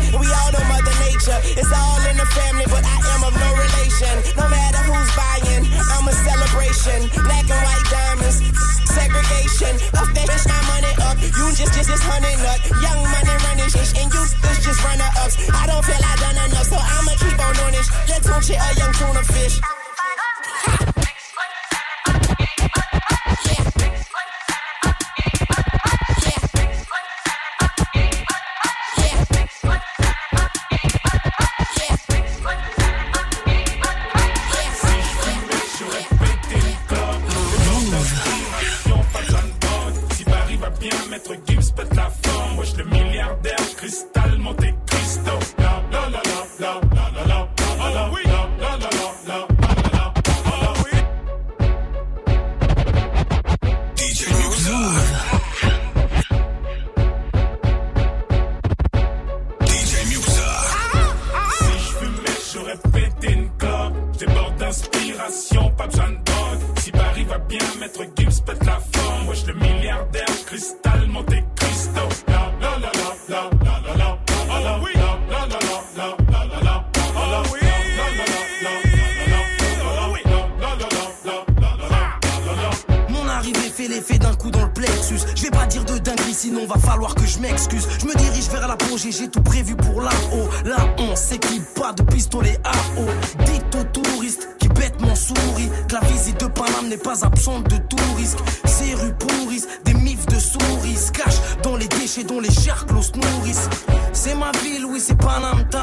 fait 83.85 83.95
l'effet 83.95 84.19
d'un 84.19 84.35
coup 84.35 84.51
dans 84.51 84.65
le 84.65 84.73
plexus. 84.73 85.21
Je 85.35 85.43
vais 85.43 85.51
pas 85.51 85.67
dire 85.67 85.85
de 85.85 85.99
dinguerie, 85.99 86.35
sinon 86.35 86.67
va 86.67 86.79
falloir 86.79 87.15
que 87.15 87.27
je 87.27 87.39
m'excuse. 87.39 87.87
Je 88.01 88.07
me 88.07 88.15
dirige 88.15 88.49
vers 88.49 88.67
l'apogée, 88.67 89.11
j'ai 89.13 89.29
tout 89.29 89.43
prévu 89.43 89.75
pour 89.75 90.01
là-haut. 90.01 90.49
Là, 90.65 90.77
on 90.99 91.17
s'équipe 91.17 91.63
pas 91.75 91.93
de 91.93 92.03
pistolet 92.03 92.59
à 92.65 92.73
eau. 93.01 93.07
Dites 93.45 93.75
aux 93.75 94.01
touristes 94.01 94.49
qui 94.59 94.69
bêtement 94.69 95.15
sourient 95.15 95.71
que 95.89 95.95
la 95.95 96.01
visite 96.01 96.41
de 96.41 96.47
Paname 96.47 96.89
n'est 96.89 96.97
pas 96.97 97.25
absente 97.25 97.69
de 97.69 97.77
tout 97.77 98.15
risque. 98.17 98.39
Ces 98.65 98.95
rues 98.95 99.15
pourrissent, 99.15 99.69
des 99.85 99.95
mifs 99.95 100.27
de 100.27 100.39
souris 100.39 100.97
se 100.97 101.13
cachent 101.13 101.41
dans 101.63 101.77
les 101.77 101.89
déchets 101.89 102.25
dont 102.25 102.41
les 102.41 102.53
charclos 102.53 103.03
se 103.03 103.13
nourrissent. 103.13 103.69
C'est 104.13 104.35
ma 104.35 104.53
ville, 104.63 104.87
oui, 104.87 105.01
c'est 105.01 105.17
Paname 105.17 105.69
Town. 105.71 105.83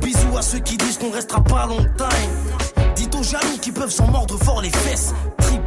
Bisous 0.00 0.36
à 0.36 0.42
ceux 0.42 0.60
qui 0.60 0.76
disent 0.76 0.98
qu'on 0.98 1.10
restera 1.10 1.42
pas 1.42 1.66
longtemps. 1.66 2.08
Dites 2.96 3.14
aux 3.14 3.22
jaloux 3.22 3.58
qui 3.60 3.72
peuvent 3.72 3.92
s'en 3.92 4.08
mordre 4.08 4.36
fort 4.38 4.60
les 4.60 4.70
fesses 4.70 5.14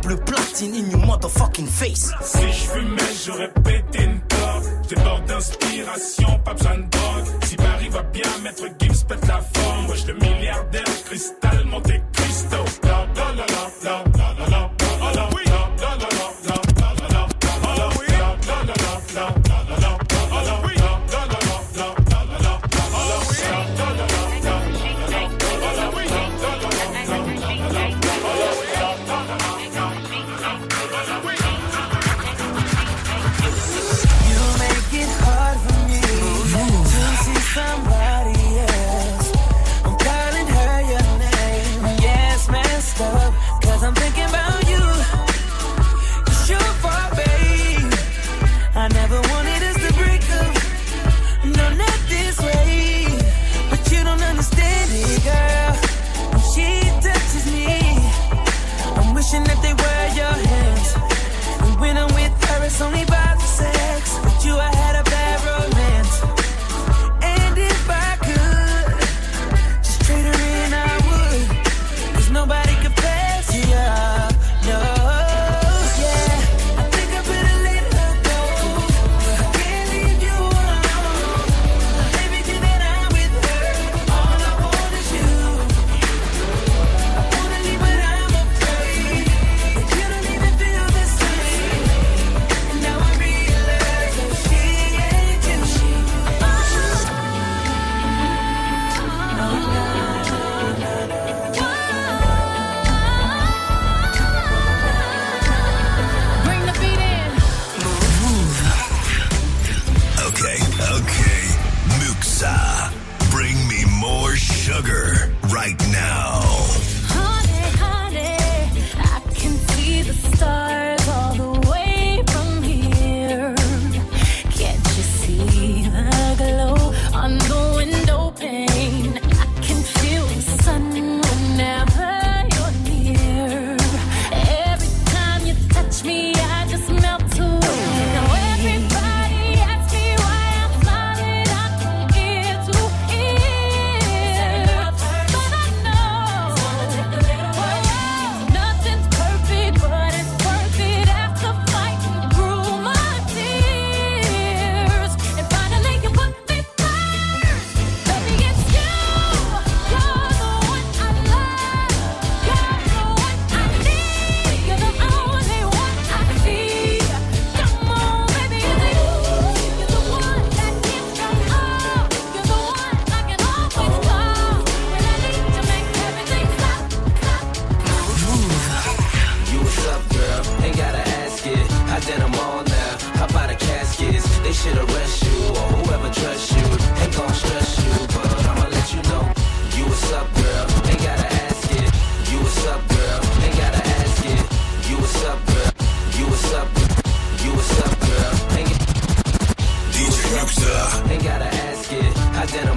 bleu 0.02 0.18
platine 0.18 0.76
in 0.76 0.90
your 0.92 1.06
motherfucking 1.06 1.68
face. 1.68 2.12
Si 2.22 2.48
je 2.48 2.70
fumais, 2.72 3.14
j'aurais 3.26 3.52
pété 3.64 4.04
une 4.04 4.20
corde. 4.30 4.66
J'déborde 4.84 5.26
d'inspiration, 5.26 6.40
pas 6.44 6.54
besoin 6.54 6.78
de 6.78 6.90
drogue. 6.90 7.26
Si 7.44 7.56
Paris 7.56 7.90
va 7.90 8.04
bien, 8.04 8.30
maître 8.44 8.66
Gims 8.80 9.06
pète 9.08 9.28
la 9.28 9.42
forme. 9.42 9.90
Wesh, 9.90 10.06
le 10.08 10.14
milliardaire, 10.16 11.04
cristal, 11.06 11.66
Monte 11.66 11.94
Cristo. 12.14 12.58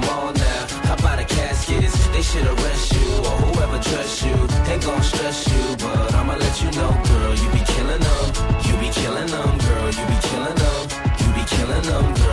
Did 0.05 0.37
now. 0.41 0.67
How 0.87 0.95
about 0.95 1.19
the 1.19 1.25
caskets? 1.25 2.09
They 2.09 2.23
should 2.23 2.47
arrest 2.47 2.93
you 2.93 3.09
or 3.29 3.37
whoever 3.45 3.79
trusts 3.83 4.23
you. 4.23 4.37
Ain't 4.71 4.85
gon' 4.85 5.03
stress 5.03 5.49
you, 5.49 5.77
but 5.79 6.15
I'ma 6.15 6.35
let 6.37 6.63
you 6.63 6.71
know, 6.73 6.93
girl. 7.09 7.35
You 7.35 7.49
be 7.57 7.63
killing 7.75 8.03
them. 8.09 8.27
You 8.67 8.75
be 8.83 8.89
killing 8.91 9.27
them, 9.27 9.59
girl. 9.59 9.89
You 9.99 10.05
be 10.13 10.19
killing 10.29 10.59
them. 10.63 10.81
You 11.21 11.29
be 11.35 11.45
killing 11.55 11.83
them, 11.83 12.15
girl. 12.15 12.24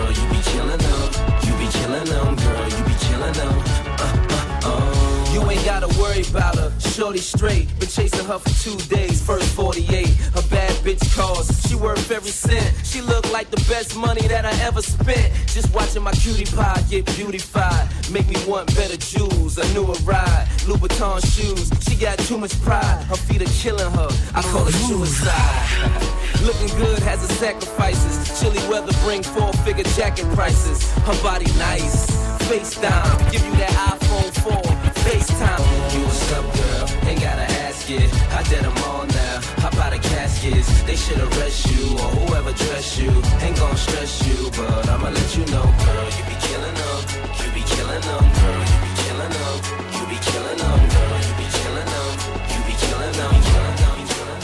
Ain't 5.61 5.65
gotta 5.65 5.99
worry 5.99 6.23
about 6.29 6.55
her. 6.55 6.71
Shorty 6.79 7.19
straight. 7.19 7.67
Been 7.79 7.89
chasing 7.89 8.25
her 8.25 8.39
for 8.39 8.49
two 8.63 8.77
days. 8.87 9.21
First 9.21 9.53
48. 9.55 10.07
A 10.35 10.41
bad 10.49 10.71
bitch 10.83 11.03
calls. 11.15 11.47
She 11.67 11.75
worth 11.75 12.11
every 12.11 12.31
cent. 12.31 12.73
She 12.83 13.01
look 13.01 13.31
like 13.31 13.49
the 13.49 13.61
best 13.69 13.95
money 13.95 14.27
that 14.27 14.45
I 14.45 14.53
ever 14.61 14.81
spent. 14.81 15.31
Just 15.47 15.73
watching 15.73 16.03
my 16.03 16.11
cutie 16.11 16.45
pie 16.45 16.83
get 16.89 17.05
beautified. 17.15 17.87
Make 18.11 18.27
me 18.27 18.37
want 18.47 18.73
better 18.75 18.97
jewels. 18.97 19.57
A 19.57 19.73
newer 19.73 19.95
ride. 20.03 20.47
Louboutin 20.67 21.21
shoes. 21.33 21.69
She 21.87 21.95
got 21.95 22.17
too 22.19 22.37
much 22.37 22.59
pride. 22.61 23.03
Her 23.09 23.15
feet 23.15 23.41
are 23.41 23.53
killing 23.61 23.91
her. 23.91 24.09
I 24.33 24.41
call 24.41 24.67
it 24.67 24.73
suicide. 24.73 26.11
Looking 26.43 26.75
good 26.77 26.99
has 27.03 27.23
its 27.23 27.33
sacrifices. 27.33 28.39
Chilly 28.39 28.61
weather 28.69 28.93
bring 29.03 29.21
four 29.23 29.53
figure 29.65 29.83
jacket 29.95 30.25
prices. 30.33 30.91
Her 31.05 31.17
body 31.21 31.45
nice. 31.57 32.09
FaceTime. 32.49 33.31
Give 33.31 33.45
you 33.45 33.51
that 33.57 33.99
iPhone 33.99 34.73
4. 34.73 34.80
FaceTime. 35.11 35.59
You 35.93 36.01
what's 36.07 36.31
up, 36.31 36.45
girl? 36.55 37.09
Ain't 37.09 37.19
gotta 37.19 37.47
ask 37.67 37.89
it. 37.89 38.09
I 38.31 38.43
did 38.43 38.63
them 38.63 38.77
all 38.87 39.05
now. 39.05 39.35
How 39.61 39.67
about 39.67 39.91
the 39.91 39.99
caskets? 39.99 40.69
They 40.87 40.95
should 40.95 41.19
arrest 41.19 41.67
you 41.71 41.83
or 41.99 42.09
whoever 42.15 42.53
dress 42.53 42.97
you. 42.97 43.11
Ain't 43.43 43.57
gon' 43.59 43.75
stress 43.75 44.13
you, 44.27 44.37
but 44.55 44.87
I'ma 44.87 45.09
let 45.09 45.29
you 45.35 45.43
know, 45.51 45.67
girl. 45.83 46.07
You 46.15 46.23
be 46.31 46.37
killing 46.47 46.75
them. 46.81 46.99
You 47.43 47.47
be 47.57 47.63
killing 47.73 48.03
them, 48.07 48.23
girl. 48.39 48.61
You 48.71 48.77
be 48.83 48.91
killing 49.03 49.33
them. 49.35 49.55
You 49.95 50.03
be 50.11 50.17
killing 50.31 50.59
them, 50.63 50.79
girl. 50.95 51.19
You 51.27 51.33
be 51.41 51.47
killing 51.59 51.89
them. 51.93 52.09
You 52.51 52.59
be 52.67 52.73
killing 52.83 53.15
them. 53.19 53.33
Killing 53.51 53.77
them. 53.83 53.97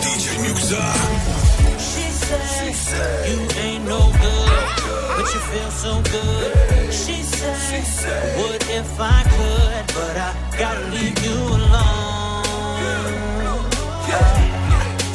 DJ 0.03 0.25
Muxxa. 0.43 0.83
She 1.87 2.73
said, 2.73 3.29
You 3.29 3.39
ain't 3.63 3.85
no 3.85 3.99
good, 4.21 4.46
but 5.27 5.33
you 5.33 5.41
feel 5.59 5.71
so 5.71 6.01
good. 6.11 6.93
She 6.93 7.21
said, 7.23 8.37
What 8.37 8.69
if 8.69 8.99
I 8.99 9.23
could, 9.23 9.87
but 9.95 10.17
I 10.17 10.33
gotta 10.57 10.87
leave 10.87 11.17
you 11.25 11.37
alone. 11.57 12.43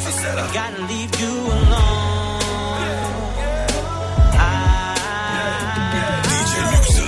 She 0.03 0.11
said, 0.11 0.37
I 0.37 0.53
gotta 0.53 0.81
leave 0.83 1.19
you 1.19 1.33
alone. 1.57 2.41
I, 4.35 4.93
she 6.93 7.05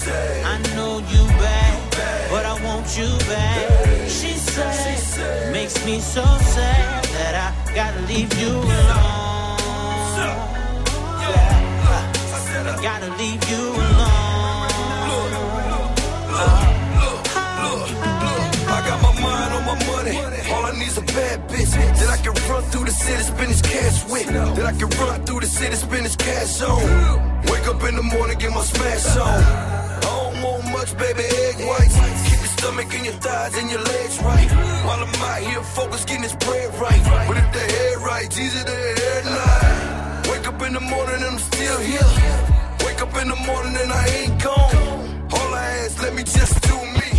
said, 0.00 0.44
I 0.44 0.58
know 0.76 0.98
you 0.98 1.26
bad, 1.42 2.30
but 2.30 2.44
I 2.46 2.54
want 2.64 2.96
you 2.96 3.08
back. 3.26 4.08
She 4.08 4.32
said, 4.34 5.52
makes 5.52 5.84
me 5.84 6.00
so 6.00 6.24
sad 6.54 7.04
that 7.04 7.34
I 7.34 7.74
gotta 7.74 8.00
leave 8.02 8.32
you 8.38 8.50
alone. 8.50 9.47
gotta 12.80 13.10
leave 13.16 13.42
you 13.50 13.56
alone. 13.56 14.68
Look, 15.10 15.28
look, 15.74 15.90
look, 17.02 17.18
look, 17.64 17.90
look, 18.24 18.44
I 18.68 18.78
got 18.86 18.98
my 19.02 19.12
mind 19.20 19.54
on 19.54 19.64
my 19.66 19.76
money. 19.86 20.14
All 20.52 20.64
I 20.64 20.72
need 20.78 20.88
is 20.88 20.98
a 20.98 21.02
bad 21.02 21.48
bitch 21.48 21.70
that 21.70 22.10
I 22.10 22.16
can 22.22 22.34
run 22.48 22.62
through 22.70 22.84
the 22.84 22.90
city, 22.90 23.22
spend 23.22 23.50
this 23.50 23.62
cash 23.62 24.04
with. 24.10 24.26
That 24.28 24.66
I 24.66 24.72
can 24.72 24.88
run 25.00 25.24
through 25.24 25.40
the 25.40 25.46
city, 25.46 25.74
spend 25.76 26.04
this 26.06 26.16
cash 26.16 26.62
on. 26.62 26.82
Wake 27.50 27.66
up 27.66 27.82
in 27.88 27.96
the 27.96 28.02
morning, 28.02 28.38
get 28.38 28.52
my 28.52 28.62
smash 28.62 29.16
on. 29.16 29.28
I 29.28 30.00
don't 30.00 30.42
want 30.42 30.64
much, 30.70 30.96
baby, 30.96 31.24
egg 31.24 31.56
whites. 31.66 31.96
Keep 32.28 32.38
your 32.38 32.52
stomach 32.58 32.94
and 32.94 33.04
your 33.06 33.14
thighs 33.14 33.56
and 33.58 33.70
your 33.70 33.82
legs 33.82 34.22
right. 34.22 34.50
While 34.86 35.02
I'm 35.02 35.14
out 35.22 35.40
here 35.40 35.62
focused, 35.62 36.06
getting 36.06 36.22
this 36.22 36.36
bread 36.36 36.74
right. 36.74 37.02
But 37.26 37.36
if 37.38 37.52
the 37.52 37.64
head 37.74 37.98
right, 37.98 38.30
Jesus, 38.30 38.64
the 38.64 38.70
head. 38.70 38.98
Wake 40.30 40.46
up 40.46 40.62
in 40.62 40.74
the 40.74 40.80
morning 40.80 41.16
and 41.16 41.24
I'm 41.24 41.38
still 41.38 41.78
here. 41.80 42.57
Wake 42.98 43.14
up 43.14 43.22
in 43.22 43.28
the 43.28 43.36
morning 43.46 43.76
and 43.76 43.92
I 43.92 44.06
ain't 44.08 44.42
gone. 44.42 45.30
All 45.30 45.54
I 45.54 45.66
ask, 45.84 46.02
let 46.02 46.14
me 46.14 46.24
just 46.24 46.60
do 46.62 46.74
me. 46.98 47.10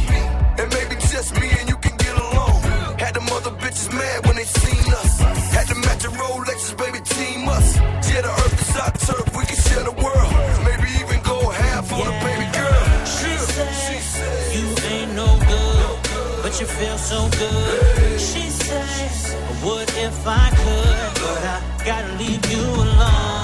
And 0.59 0.67
maybe 0.73 0.95
just 1.07 1.39
me 1.39 1.47
and 1.57 1.69
you 1.69 1.77
can 1.77 1.95
get 1.95 2.15
along. 2.17 2.59
Had 2.99 3.13
the 3.13 3.21
mother 3.21 3.51
bitches 3.51 3.89
mad 3.93 4.25
when 4.27 4.35
they 4.35 4.43
seen 4.43 4.93
us. 4.93 5.19
Had 5.55 5.67
to 5.67 5.75
match 5.75 6.03
the 6.03 6.09
Rolexes, 6.09 6.75
baby, 6.77 6.99
team 6.99 7.47
us. 7.47 7.77
Yeah, 8.11 8.23
the 8.27 8.31
earth 8.43 8.59
is 8.59 8.75
our 8.75 8.91
turf, 8.91 9.37
we 9.37 9.45
can 9.45 9.55
share 9.55 9.83
the 9.85 9.95
world. 10.03 10.31
Maybe 10.67 10.89
even 10.99 11.23
go 11.23 11.47
half 11.47 11.93
on 11.93 12.07
a 12.11 12.15
baby 12.27 12.47
girl. 12.51 12.83
She 13.15 13.31
said, 13.39 13.71
you 14.51 14.67
ain't 14.91 15.13
no 15.15 15.29
good, 15.47 16.43
but 16.43 16.59
you 16.59 16.65
feel 16.65 16.97
so 16.97 17.29
good. 17.39 18.19
She 18.19 18.49
says, 18.49 19.33
what 19.63 19.87
if 19.95 20.27
I 20.27 20.49
could, 20.59 21.21
but 21.23 21.41
I 21.55 21.57
gotta 21.85 22.11
leave 22.17 22.43
you 22.51 22.65
alone. 22.67 23.38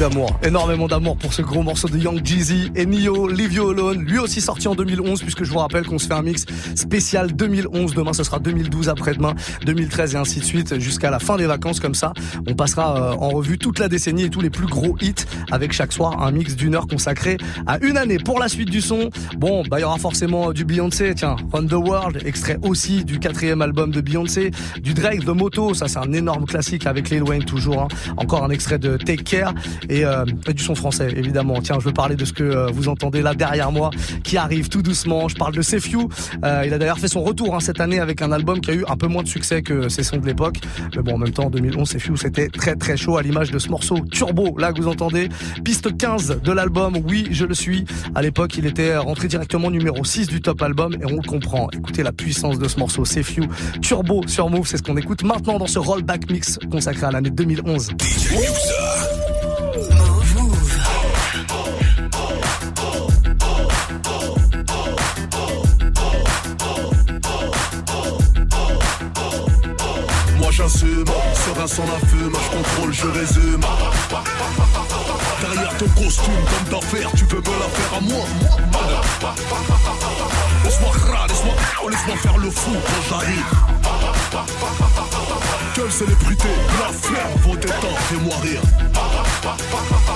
D'amour, 0.00 0.40
énormément 0.42 0.88
d'amour 0.88 1.18
pour 1.18 1.34
ce 1.34 1.42
gros 1.42 1.62
morceau 1.62 1.86
de 1.86 1.98
Young 1.98 2.24
Jeezy 2.24 2.72
et 2.74 2.86
Nio, 2.86 3.28
Leave 3.28 3.52
You 3.52 3.68
Alone, 3.68 4.02
lui 4.02 4.18
aussi 4.18 4.40
sorti 4.40 4.66
en 4.66 4.74
2011 4.74 5.20
puisque 5.20 5.44
je 5.44 5.50
vous 5.50 5.58
rappelle 5.58 5.84
qu'on 5.84 5.98
se 5.98 6.06
fait 6.06 6.14
un 6.14 6.22
mix 6.22 6.46
spécial 6.74 7.32
2011, 7.34 7.92
demain 7.92 8.14
ce 8.14 8.24
sera 8.24 8.38
2012 8.38 8.88
après-demain, 8.88 9.34
2013 9.66 10.14
et 10.14 10.16
ainsi 10.16 10.40
de 10.40 10.44
suite 10.44 10.80
jusqu'à 10.80 11.10
la 11.10 11.18
fin 11.18 11.36
des 11.36 11.44
vacances 11.44 11.80
comme 11.80 11.94
ça. 11.94 12.14
On 12.48 12.54
passera 12.54 12.96
euh, 12.96 13.12
en 13.16 13.28
revue 13.28 13.58
toute 13.58 13.78
la 13.78 13.88
décennie 13.88 14.22
et 14.22 14.30
tous 14.30 14.40
les 14.40 14.48
plus 14.48 14.66
gros 14.66 14.96
hits 15.02 15.26
avec 15.50 15.72
chaque 15.72 15.92
soir 15.92 16.22
un 16.22 16.30
mix 16.30 16.56
d'une 16.56 16.74
heure 16.74 16.86
consacré 16.86 17.36
à 17.66 17.78
une 17.82 17.98
année. 17.98 18.16
Pour 18.16 18.38
la 18.38 18.48
suite 18.48 18.70
du 18.70 18.80
son, 18.80 19.10
bon, 19.36 19.64
bah 19.70 19.80
il 19.80 19.82
y 19.82 19.84
aura 19.84 19.98
forcément 19.98 20.52
du 20.52 20.64
Beyoncé, 20.64 21.14
tiens, 21.14 21.36
Run 21.52 21.66
the 21.66 21.72
World, 21.74 22.22
extrait 22.24 22.56
aussi 22.62 23.04
du 23.04 23.18
quatrième 23.18 23.60
album 23.60 23.90
de 23.90 24.00
Beyoncé, 24.00 24.50
du 24.80 24.94
Drake, 24.94 25.26
The 25.26 25.28
Moto, 25.28 25.74
ça 25.74 25.88
c'est 25.88 25.98
un 25.98 26.12
énorme 26.14 26.46
classique 26.46 26.86
avec 26.86 27.10
Lil 27.10 27.22
Wayne 27.22 27.44
toujours, 27.44 27.82
hein. 27.82 27.88
encore 28.16 28.44
un 28.44 28.50
extrait 28.50 28.78
de 28.78 28.96
Take 28.96 29.24
Care 29.24 29.52
et, 29.90 30.04
euh, 30.04 30.24
du 30.24 30.62
son 30.62 30.74
français 30.74 31.08
évidemment. 31.14 31.60
Tiens, 31.60 31.76
je 31.78 31.84
veux 31.84 31.92
parler 31.92 32.16
de 32.16 32.24
ce 32.24 32.32
que 32.32 32.44
euh, 32.44 32.66
vous 32.72 32.88
entendez 32.88 33.22
là 33.22 33.34
derrière 33.34 33.72
moi 33.72 33.90
qui 34.24 34.36
arrive 34.36 34.68
tout 34.68 34.82
doucement. 34.82 35.28
Je 35.28 35.34
parle 35.34 35.54
de 35.54 35.62
Sefiu. 35.62 36.08
Euh, 36.44 36.62
il 36.66 36.72
a 36.72 36.78
d'ailleurs 36.78 36.98
fait 36.98 37.08
son 37.08 37.22
retour 37.22 37.54
hein, 37.54 37.60
cette 37.60 37.80
année 37.80 37.98
avec 37.98 38.22
un 38.22 38.32
album 38.32 38.60
qui 38.60 38.70
a 38.70 38.74
eu 38.74 38.84
un 38.88 38.96
peu 38.96 39.08
moins 39.08 39.22
de 39.22 39.28
succès 39.28 39.62
que 39.62 39.88
ses 39.88 40.02
sons 40.02 40.16
de 40.16 40.26
l'époque. 40.26 40.58
Mais 40.96 41.02
bon, 41.02 41.14
en 41.14 41.18
même 41.18 41.32
temps, 41.32 41.46
en 41.46 41.50
2011, 41.50 41.88
Sefiu 41.88 42.16
c'était 42.16 42.48
très 42.48 42.76
très 42.76 42.96
chaud 42.96 43.16
à 43.16 43.22
l'image 43.22 43.50
de 43.50 43.58
ce 43.58 43.68
morceau 43.68 43.96
Turbo 44.10 44.56
là 44.58 44.72
que 44.72 44.80
vous 44.80 44.88
entendez. 44.88 45.28
Piste 45.64 45.96
15 45.96 46.40
de 46.42 46.52
l'album. 46.52 46.98
Oui, 47.06 47.28
je 47.30 47.44
le 47.44 47.54
suis. 47.54 47.84
À 48.14 48.22
l'époque, 48.22 48.56
il 48.56 48.66
était 48.66 48.96
rentré 48.96 49.28
directement 49.28 49.70
numéro 49.70 50.04
6 50.04 50.28
du 50.28 50.40
top 50.40 50.62
album 50.62 50.94
et 50.94 51.04
on 51.04 51.16
le 51.16 51.28
comprend. 51.28 51.68
Écoutez 51.72 52.02
la 52.02 52.12
puissance 52.12 52.58
de 52.58 52.68
ce 52.68 52.78
morceau 52.78 53.04
Sefiu 53.04 53.44
Turbo 53.82 54.22
sur 54.26 54.50
Move, 54.50 54.66
c'est 54.66 54.76
ce 54.76 54.82
qu'on 54.82 54.96
écoute 54.96 55.24
maintenant 55.24 55.58
dans 55.58 55.66
ce 55.66 55.78
rollback 55.78 56.30
mix 56.30 56.58
consacré 56.70 57.06
à 57.06 57.10
l'année 57.10 57.30
2011. 57.30 57.90
Moi 58.32 59.39
j'assume, 70.60 71.04
serein 71.34 71.66
sans 71.66 71.84
la 71.84 71.98
fume, 72.08 72.32
je 72.32 72.56
contrôle, 72.56 72.92
je 72.92 73.06
résume. 73.06 73.60
Derrière 75.40 75.76
ton 75.78 75.88
costume, 75.88 76.34
comme 76.50 76.80
d'affaires, 76.80 77.10
tu 77.16 77.24
veux 77.24 77.38
me 77.38 77.58
la 77.58 77.68
faire 77.68 77.96
à 77.96 78.00
moi. 78.00 78.24
Laisse-moi 80.64 80.90
ras, 80.90 81.26
laisse-moi 81.28 81.54
laisse-moi 81.90 82.16
faire 82.16 82.38
le 82.38 82.50
fou 82.50 82.72
quand 82.72 83.02
j'arrive. 83.08 83.44
Quelle 85.74 85.90
célébrité, 85.90 86.48
la 86.78 86.92
flemme, 86.92 87.36
vos 87.42 87.56
détentes, 87.56 87.98
fais-moi 88.08 88.34
rire. 88.42 88.60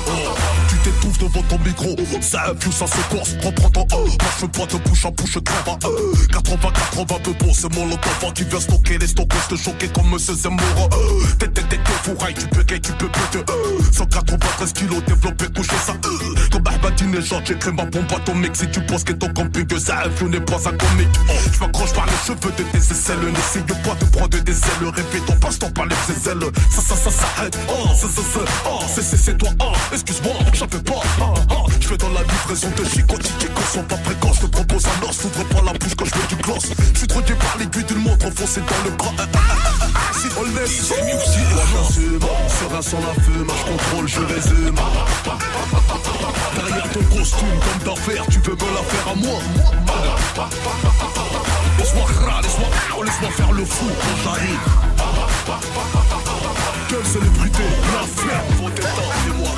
Oh, 0.07 0.34
tu 0.85 0.91
t'étouffes 0.91 1.18
devant 1.18 1.43
ton 1.43 1.59
micro, 1.64 1.97
ça 2.20 2.51
influe, 2.51 2.72
ça 2.72 2.87
se 2.87 3.14
corse, 3.14 3.35
reprends 3.43 3.70
ton 3.70 3.87
je 4.37 4.43
veux 4.43 4.49
pas 4.49 4.66
de 4.66 4.76
bouche 4.89 5.05
à 5.05 5.11
bouche, 5.11 5.39
crève 5.45 5.68
à 5.68 5.87
euh. 5.87 6.14
80, 6.32 6.59
80 6.93 7.18
peu 7.22 7.32
bon, 7.45 7.53
c'est 7.53 7.74
mon 7.74 7.87
lotov 7.87 8.32
qui 8.35 8.45
vient 8.45 8.61
stocker 8.61 8.99
les 8.99 9.07
stocks, 9.07 9.28
te 9.49 9.57
choquer 9.57 9.89
comme 9.89 10.11
Monsieur 10.11 10.35
Zemmour. 10.35 10.61
Euh. 10.93 11.24
T'es, 11.39 11.49
t'es, 11.49 11.62
t'es, 11.62 11.78
fourraille, 12.03 12.35
tu 12.35 12.47
peux 12.49 12.62
gay, 12.62 12.80
tu 12.80 12.93
peux 12.93 13.09
péter. 13.09 13.45
Euh. 13.51 13.93
193 13.93 14.72
kilos 14.72 15.03
développé, 15.07 15.47
couché 15.55 15.76
ça. 15.85 15.93
Euh. 15.93 16.35
Comme 16.51 16.64
Ahmadinejad, 16.66 17.47
j'écris 17.47 17.72
ma 17.72 17.85
bombe 17.85 18.12
à 18.14 18.20
ton. 18.20 18.35
Si 18.53 18.68
tu 18.68 18.80
penses 18.82 19.05
que 19.05 19.12
ton 19.12 19.28
camping, 19.32 19.78
ça 19.78 20.05
influe, 20.07 20.28
n'est 20.28 20.41
pas 20.41 20.57
un 20.57 20.76
comique. 20.76 21.09
Oh. 21.28 21.32
Je 21.53 21.61
m'accroche 21.61 21.93
par 21.93 22.07
les 22.07 22.12
cheveux 22.26 22.53
de 22.57 22.62
tes 22.62 22.78
aisselles, 22.78 23.18
n'essaye 23.32 23.62
pas 23.62 23.95
de 23.95 24.05
prendre 24.11 24.28
des 24.28 24.53
ailes. 24.53 24.93
Répète 24.95 25.26
ton 25.26 25.37
passe-temps 25.37 25.70
par 25.70 25.87
les 25.87 26.30
ailes. 26.30 26.51
Ça, 26.70 26.82
ça, 26.82 27.11
ça, 27.11 27.47
aide. 27.47 27.57
Oh, 27.68 27.89
ça, 27.95 28.09
ça, 28.09 28.22
ça. 28.22 28.41
Oh, 28.66 28.78
c'est, 28.95 29.03
c'est, 29.03 29.16
c'est 29.16 29.39
toi. 29.39 29.51
Oh, 29.61 29.72
excuse-moi, 29.95 30.34
j'en 30.53 30.68
fais 30.68 30.82
pas. 30.82 31.01
Oh, 31.20 31.34
oh. 31.51 31.66
Je 31.80 31.88
fais 31.88 31.97
dans 31.97 32.11
la 32.11 32.22
livraison 32.22 32.68
de 32.76 32.84
chicotique 32.84 33.49
quand 33.55 33.64
sont 33.72 33.82
pas 33.84 33.97
précoces. 33.97 34.36
Je 34.36 34.42
te 34.42 34.47
propose 34.47 34.84
un 34.86 35.03
os, 35.09 35.16
s'ouvre 35.16 35.45
pas 35.45 35.62
la 35.64 35.72
bouche 35.72 35.95
quand 35.97 36.05
je 36.05 36.14
mets 36.14 36.26
du 36.28 36.36
gloss. 36.36 36.66
Je 36.92 36.99
suis 36.99 37.07
drogué 37.07 37.34
par 37.34 37.57
l'aiguille 37.59 37.84
d'une 37.84 37.99
montre 37.99 38.26
enfoncée 38.26 38.61
dans 38.61 38.84
le 38.84 38.90
bras. 38.97 39.12
Ah, 39.18 39.22
ah, 39.22 39.26
ah, 39.36 39.40
ah, 39.80 39.84
ah, 39.84 39.88
Si 40.12 40.26
on 40.38 40.45
laisse, 40.59 40.90
moi 40.90 40.99
j'assume. 41.72 42.20
Serein 42.49 42.82
sans 42.82 43.01
la 43.01 43.14
fume, 43.22 43.49
je 43.49 43.64
contrôle, 43.70 44.09
je 44.09 44.20
résume. 44.20 44.78
Derrière 46.57 46.90
ton 46.90 47.03
costume, 47.16 47.59
comme 47.64 47.80
d'affaires, 47.95 48.26
tu 48.30 48.38
veux 48.40 48.55
me 48.55 48.68
la 48.74 48.82
faire 48.82 49.09
à 49.09 49.14
moi. 49.14 49.40
Laisse-moi 51.78 52.07
laisse-moi 52.42 52.68
laisse-moi 53.05 53.30
faire 53.30 53.53
le 53.53 53.64
fou 53.64 53.86
quand 54.01 54.16
j'arrive 54.24 54.61
c'est 57.03 57.20
les 57.20 57.28
brutés. 57.30 57.62
La 57.92 58.07
flamme, 58.07 58.45
faut 58.59 58.70
détendre, 58.70 59.12
fais-moi. 59.24 59.55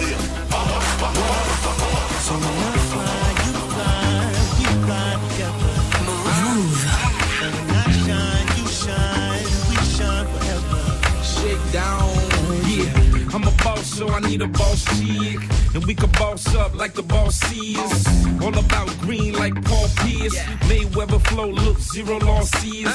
So 13.96 14.08
I 14.10 14.20
need 14.20 14.42
a 14.42 14.48
boss 14.48 14.84
chick. 14.98 15.40
And 15.74 15.84
we 15.86 15.94
can 15.94 16.10
boss 16.12 16.54
up 16.54 16.74
like 16.74 16.92
the 16.92 17.02
boss 17.02 17.40
is. 17.50 18.06
All 18.42 18.56
about 18.56 18.88
green 19.00 19.32
like 19.32 19.54
Paul 19.64 19.88
Pierce. 20.00 20.36
Mayweather 20.68 21.20
flow, 21.28 21.50
look, 21.50 21.78
zero 21.78 22.18
losses. 22.18 22.92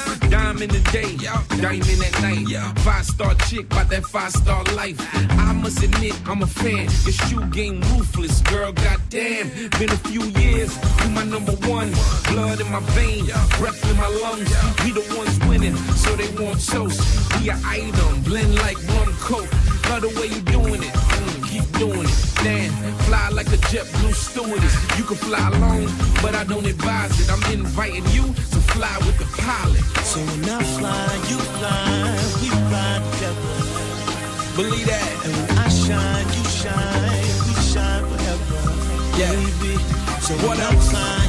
In 0.62 0.70
the 0.70 0.82
day, 0.92 1.16
diamond 1.60 2.04
at 2.08 2.22
night. 2.22 2.48
Five 2.80 3.06
star 3.06 3.34
chick, 3.46 3.66
about 3.72 3.90
that 3.90 4.06
five 4.06 4.32
star 4.32 4.64
life. 4.76 4.98
I 5.50 5.54
must 5.54 5.82
admit, 5.82 6.14
I'm 6.28 6.44
a 6.44 6.48
fan. 6.48 6.88
Your 7.06 7.16
shoe 7.26 7.46
game 7.50 7.82
ruthless, 7.94 8.42
girl, 8.42 8.72
goddamn. 8.72 9.50
Been 9.80 9.90
a 9.90 10.02
few 10.10 10.24
years, 10.42 10.78
you 11.04 11.10
my 11.10 11.24
number 11.24 11.54
one. 11.68 11.90
Blood 12.30 12.62
in 12.62 12.72
my 12.72 12.82
veins, 12.94 13.32
breath 13.58 13.82
in 13.90 13.98
my 13.98 14.10
lungs. 14.22 14.50
We 14.84 14.92
the 14.92 15.06
ones 15.18 15.40
winning, 15.48 15.76
so 15.96 16.16
they 16.16 16.30
want 16.44 16.64
toast. 16.64 17.02
We 17.40 17.50
a 17.50 17.58
item, 17.66 18.22
blend 18.22 18.54
like 18.56 18.78
one 19.00 19.12
coke. 19.14 19.71
Love 19.92 20.04
the 20.04 20.20
way 20.22 20.28
you 20.28 20.42
doing 20.44 20.82
it, 20.82 20.94
mm, 20.96 21.50
keep 21.52 21.68
doing 21.78 22.08
it. 22.08 22.34
Damn, 22.42 22.72
fly 23.04 23.28
like 23.28 23.48
a 23.48 23.60
JetBlue 23.68 24.14
stewardess. 24.14 24.74
You 24.98 25.04
can 25.04 25.18
fly 25.18 25.46
alone, 25.50 25.92
but 26.22 26.34
I 26.34 26.46
don't 26.46 26.66
advise 26.66 27.20
it. 27.20 27.30
I'm 27.30 27.44
inviting 27.52 28.06
you 28.16 28.24
to 28.24 28.60
fly 28.72 28.96
with 29.00 29.18
the 29.20 29.28
pilot. 29.42 29.84
So 30.08 30.22
when 30.22 30.48
I 30.48 30.64
fly, 30.80 31.12
you 31.28 31.38
fly, 31.60 32.08
we 32.40 32.48
fly 32.72 33.04
together. 33.12 33.52
Believe 34.56 34.88
that. 34.88 35.26
And 35.26 35.34
when 35.36 35.58
I 35.60 35.68
shine, 35.68 36.26
you 36.38 36.44
shine, 36.48 37.28
we 37.48 37.54
shine 37.72 38.06
forever. 38.08 39.20
Yeah. 39.20 39.36
Baby. 39.36 39.76
So 40.22 40.34
What 40.48 40.58
up? 40.62 41.21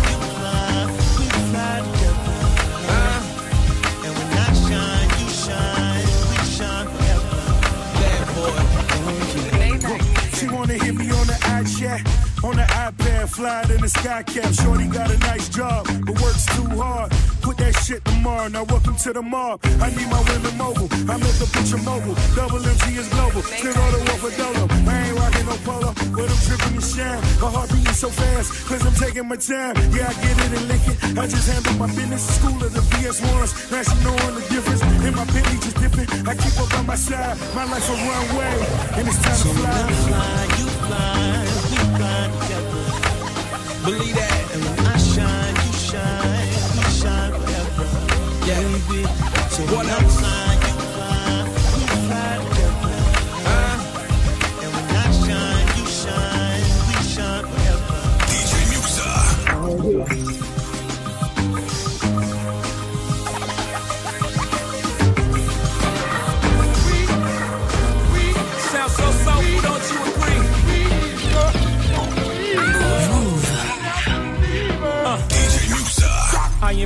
On 11.85 11.99
the 11.99 12.23
on 12.45 12.57
the 12.57 12.63
iPad, 12.63 13.29
fly 13.29 13.63
in 13.71 13.81
the 13.81 13.89
sky 13.89 14.23
cap. 14.23 14.53
Shorty 14.55 14.87
got 14.89 15.11
a 15.11 15.19
nice 15.19 15.49
job, 15.49 15.87
but 16.07 16.21
works 16.21 16.47
too 16.57 16.67
hard. 16.79 17.11
Put 17.41 17.57
that 17.59 17.75
shit 17.85 18.05
tomorrow. 18.05 18.49
Now 18.49 18.65
welcome 18.65 18.97
to 18.97 19.13
the 19.13 19.23
mob. 19.23 19.61
I 19.81 19.91
need 19.91 20.09
my 20.11 20.21
women 20.27 20.57
mobile. 20.59 20.89
I 21.11 21.17
make 21.19 21.37
the 21.39 21.47
picture 21.53 21.79
mobile. 21.79 22.15
Double 22.35 22.59
MG 22.59 22.99
is 22.99 23.09
global. 23.09 23.43
Still 23.43 23.75
go 23.75 23.85
to 23.95 23.99
war 24.11 24.19
for 24.27 24.33
Dolo. 24.37 24.67
I 24.71 25.07
ain't 25.07 25.19
rocking 25.19 25.47
no 25.47 25.57
polo, 25.63 25.91
but 26.15 26.27
I'm 26.31 26.41
tripping 26.47 26.75
the 26.79 26.83
shine. 26.83 27.21
My 27.43 27.49
heart 27.51 27.71
beating 27.71 27.95
so 27.95 28.09
fast, 28.11 28.67
cause 28.67 28.83
I'm 28.87 28.95
taking 28.95 29.27
my 29.29 29.37
time. 29.37 29.75
Yeah, 29.95 30.11
I 30.11 30.15
get 30.23 30.35
it 30.39 30.51
and 30.59 30.67
lick 30.67 30.83
it. 30.87 30.97
I 31.19 31.27
just 31.27 31.47
handle 31.51 31.75
my 31.79 31.87
business. 31.95 32.23
School 32.39 32.59
of 32.63 32.73
the 32.75 32.83
VS1s. 32.91 33.71
Now 33.71 33.83
she 33.87 33.95
knowing 34.03 34.35
the 34.35 34.45
difference. 34.51 34.83
In 34.83 35.15
my 35.15 35.25
Bentley 35.31 35.59
just 35.63 35.79
dipping. 35.79 36.07
I 36.27 36.35
keep 36.35 36.55
up 36.59 36.75
on 36.79 36.87
my 36.87 36.97
side. 36.99 37.39
My 37.55 37.65
life 37.71 37.87
a 37.87 37.95
runway. 37.95 38.55
And 38.99 39.07
it's 39.07 39.19
time 39.23 39.35
So 39.35 39.49
to 39.51 39.55
fly. 39.63 39.71
fly, 39.71 40.43
you 40.59 40.67
fly, 40.67 40.67
we 40.67 40.67
fly 40.67 41.47
together. 41.47 41.72
Believe 43.85 44.15
that. 44.15 44.55
And 44.55 44.65
when 44.65 44.87
I 44.87 44.97
shine, 44.99 45.57
you 45.67 45.73
shine, 45.75 46.49
we 46.77 46.85
shine 47.01 47.33
forever. 47.33 47.89
Yeah. 48.47 48.61
Baby. 48.89 49.05
So 49.51 49.63
What 49.75 49.87
when 49.87 49.91
I 49.91 50.62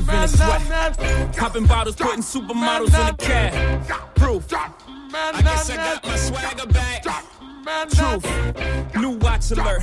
Muxxa. 0.00 0.40
I 0.40 0.56
invented 0.56 0.96
sweat. 0.96 1.36
Popping 1.36 1.66
bottles, 1.66 1.96
putting 1.96 2.22
supermodels 2.22 2.86
in 2.86 3.06
the 3.06 3.14
cab. 3.18 4.14
Proof. 4.16 4.52
I 4.52 5.40
guess 5.42 5.70
I 5.70 5.76
got 5.76 6.04
my 6.06 6.16
swagger 6.16 6.66
back. 6.66 7.02
Truth. 7.90 8.94
New 8.96 9.10
watch 9.18 9.50
alert. 9.50 9.82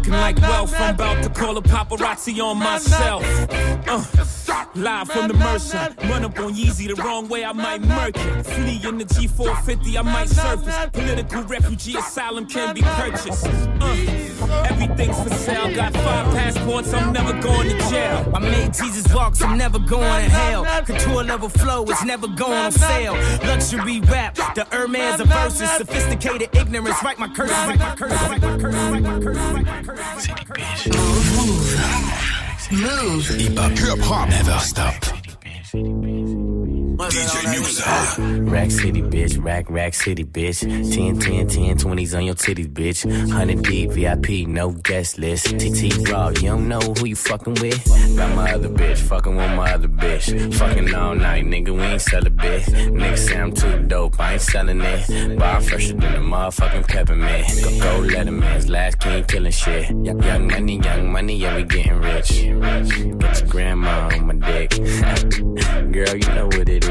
looking 0.01 0.19
like 0.19 0.37
wealth. 0.41 0.73
I'm 0.77 0.95
about 0.95 1.23
to 1.23 1.29
call 1.29 1.57
a 1.57 1.61
paparazzi 1.61 2.41
on 2.43 2.57
myself. 2.57 3.23
Uh, 3.87 4.03
live 4.75 5.09
from 5.09 5.27
the 5.27 5.33
Mercer. 5.33 5.95
Run 6.03 6.25
up 6.25 6.39
on 6.39 6.53
Yeezy 6.53 6.87
the 6.87 7.01
wrong 7.01 7.27
way, 7.27 7.43
I 7.43 7.53
might 7.53 7.81
murk 7.81 8.15
it. 8.15 8.43
Flee 8.45 8.81
in 8.87 8.97
the 8.97 9.05
G450, 9.05 9.97
I 9.97 10.01
might 10.01 10.29
surface. 10.29 10.75
Political 10.91 11.43
refugee 11.43 11.97
asylum 11.97 12.45
can 12.47 12.73
be 12.73 12.81
purchased. 12.81 13.45
Uh, 13.45 14.65
everything's 14.69 15.21
for 15.21 15.33
sale. 15.35 15.73
Got 15.75 15.93
five 15.93 16.33
passports, 16.35 16.93
I'm 16.93 17.13
never 17.13 17.33
going 17.41 17.69
to 17.69 17.77
jail. 17.89 18.31
I 18.33 18.39
made 18.39 18.73
Jesus 18.73 19.13
walk, 19.13 19.41
I'm 19.41 19.57
never 19.57 19.79
going 19.79 20.25
to 20.25 20.29
hell. 20.29 20.65
Couture 20.85 21.23
level 21.23 21.49
flow, 21.49 21.83
it's 21.83 22.03
never 22.03 22.27
going 22.27 22.53
on 22.53 22.71
sale. 22.71 23.13
Luxury 23.45 24.01
rap, 24.01 24.35
the 24.55 24.65
Hermes 24.71 25.19
of 25.19 25.27
verses. 25.27 25.69
Sophisticated 25.71 26.49
ignorance, 26.55 27.01
write 27.03 27.19
my 27.19 27.27
curses, 27.33 27.55
write 27.55 27.79
my 27.79 27.95
curses, 27.95 28.21
write 28.21 28.41
my 28.41 28.57
curses, 28.59 28.91
write 28.91 29.03
my 29.03 29.19
curses, 29.19 29.43
write 29.53 29.65
my 29.65 29.83
curses. 29.83 30.87
Move. 31.37 32.30
Hip 32.71 33.57
hop. 33.57 33.71
Hip 33.77 33.99
hop. 33.99 34.29
Never 34.29 34.59
stop. 34.59 36.40
DJ 37.09 37.45
Muxxa. 37.55 37.81
Ah. 37.85 38.15
Rack 38.51 38.69
City, 38.69 39.01
bitch. 39.01 39.43
Rack, 39.43 39.69
Rack 39.69 39.93
City, 39.93 40.23
bitch. 40.23 40.61
10, 40.61 41.19
10, 41.19 41.47
10, 41.47 41.77
20s 41.77 42.15
on 42.17 42.25
your 42.25 42.35
titties, 42.35 42.71
bitch. 42.71 43.05
100 43.05 43.63
deep, 43.63 43.91
VIP, 43.91 44.47
no 44.47 44.71
guest 44.71 45.17
list. 45.17 45.45
TT 45.57 46.07
Raw, 46.07 46.29
you 46.29 46.49
don't 46.49 46.67
know 46.67 46.79
who 46.79 47.05
you 47.05 47.15
fucking 47.15 47.55
with? 47.55 47.83
Got 48.15 48.35
my 48.35 48.53
other 48.53 48.69
bitch, 48.69 48.99
fucking 48.99 49.35
with 49.35 49.51
my 49.55 49.73
other 49.73 49.87
bitch. 49.87 50.53
Fucking 50.55 50.93
all 50.93 51.15
night, 51.15 51.45
nigga, 51.45 51.73
we 51.73 51.81
ain't 51.81 52.01
sell 52.01 52.25
a 52.25 52.29
bit. 52.29 52.63
Nigga 52.63 53.17
say 53.17 53.39
I'm 53.39 53.51
too 53.51 53.79
dope, 53.87 54.19
I 54.19 54.33
ain't 54.33 54.41
selling 54.41 54.81
it. 54.81 55.37
But 55.39 55.45
I'm 55.45 55.61
fresher 55.63 55.93
than 55.93 56.15
a 56.15 56.19
motherfucking 56.19 56.87
peppermint. 56.87 57.47
Go, 57.63 57.79
go 57.79 58.13
Letterman's 58.13 58.69
last 58.69 58.99
king 58.99 59.23
killing 59.25 59.51
shit. 59.51 59.89
Young 59.89 60.21
young 60.21 60.47
money, 60.47 60.77
young 60.77 61.11
money, 61.11 61.35
yeah, 61.35 61.55
we 61.55 61.63
getting 61.63 61.99
rich. 61.99 62.29
Get 62.29 63.39
your 63.39 63.49
grandma 63.49 64.09
on 64.13 64.27
my 64.27 64.33
dick. 64.35 64.69
Girl, 65.91 66.15
you 66.15 66.29
know 66.35 66.45
what 66.45 66.69
it 66.69 66.83
is. 66.83 66.90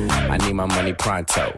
I 0.09 0.37
need 0.37 0.53
my 0.53 0.65
money 0.65 0.93
pronto. 0.93 1.55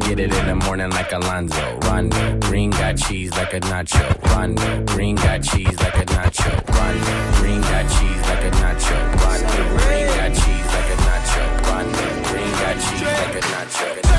Get 0.00 0.18
it 0.18 0.32
in 0.32 0.46
the 0.46 0.54
morning 0.66 0.90
like 0.90 1.12
Alonzo. 1.12 1.78
Rondo. 1.84 2.38
Green 2.40 2.70
got 2.70 2.96
cheese 2.96 3.30
like 3.32 3.54
a 3.54 3.60
nacho. 3.60 4.04
Rondo. 4.34 4.84
Green 4.84 5.16
got 5.16 5.42
cheese 5.42 5.78
like 5.80 5.96
a 5.96 6.04
nacho. 6.06 6.52
Rondo. 6.68 7.38
Green 7.40 7.60
got 7.60 7.84
cheese 7.94 8.22
like 8.28 8.44
a 8.44 8.50
nacho. 8.62 8.96
Rondo. 9.22 9.78
Green 9.82 10.06
got 10.06 10.30
cheese 10.34 10.66
like 10.74 10.90
a 10.90 10.96
nacho. 11.06 11.44
Rondo. 11.68 12.28
Green 12.28 12.52
got 12.52 12.74
cheese 12.84 13.02
like 13.02 13.34
a 13.34 13.40
nacho. 13.40 14.11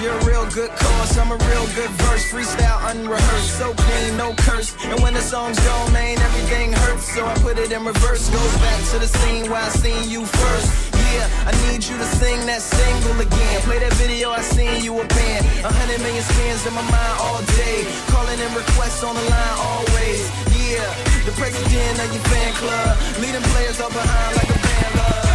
You're 0.00 0.14
a 0.14 0.24
real 0.24 0.46
good 0.54 0.70
cause, 0.70 1.18
I'm 1.18 1.32
a 1.32 1.36
real 1.50 1.66
good 1.74 1.90
verse. 2.06 2.30
Freestyle 2.30 2.78
unrehearsed, 2.90 3.58
so 3.58 3.74
clean, 3.74 4.16
no 4.16 4.32
curse. 4.46 4.76
And 4.84 5.02
when 5.02 5.14
the 5.14 5.20
song's 5.20 5.58
gone, 5.58 5.92
man, 5.92 6.16
everything 6.20 6.72
hurts. 6.72 7.12
So 7.14 7.26
I 7.26 7.34
put 7.42 7.58
it 7.58 7.72
in 7.72 7.84
reverse. 7.84 8.30
Goes 8.30 8.56
back 8.58 8.78
to 8.92 9.00
the 9.00 9.08
scene 9.08 9.50
where 9.50 9.60
I 9.60 9.68
seen 9.70 10.08
you 10.08 10.24
first. 10.24 10.94
Yeah, 10.94 11.26
I 11.50 11.52
need 11.66 11.82
you 11.82 11.98
to 11.98 12.08
sing 12.14 12.46
that 12.46 12.62
single 12.62 13.18
again. 13.18 13.60
Play 13.66 13.80
that 13.80 13.92
video, 13.94 14.30
I 14.30 14.40
seen 14.40 14.84
you 14.84 14.94
a 15.00 15.04
band. 15.04 15.42
A 15.66 15.72
hundred 15.72 15.98
million 15.98 16.22
spins 16.22 16.64
in 16.64 16.74
my 16.74 16.82
mind 16.82 17.14
all 17.18 17.42
day. 17.58 17.82
Calling 18.06 18.38
in 18.38 18.54
requests 18.54 19.02
on 19.02 19.16
the 19.16 19.24
line 19.26 19.56
always. 19.58 20.30
Yeah, 20.54 20.86
the 21.26 21.34
president 21.34 21.98
of 21.98 22.08
your 22.14 22.22
fan 22.30 22.52
club. 22.54 22.94
Leading 23.18 23.42
players 23.50 23.80
all 23.80 23.90
behind 23.90 24.36
like 24.36 24.46
a 24.46 24.58
band 24.62 24.94
love. 24.94 25.27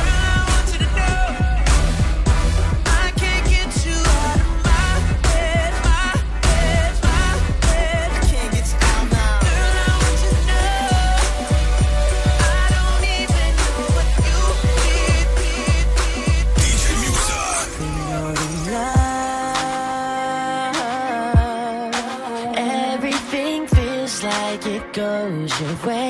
your 25.59 25.75
way. 25.85 26.09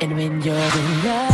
And 0.00 0.16
when 0.16 0.42
you're 0.42 0.56
in 0.56 1.04
love, 1.04 1.33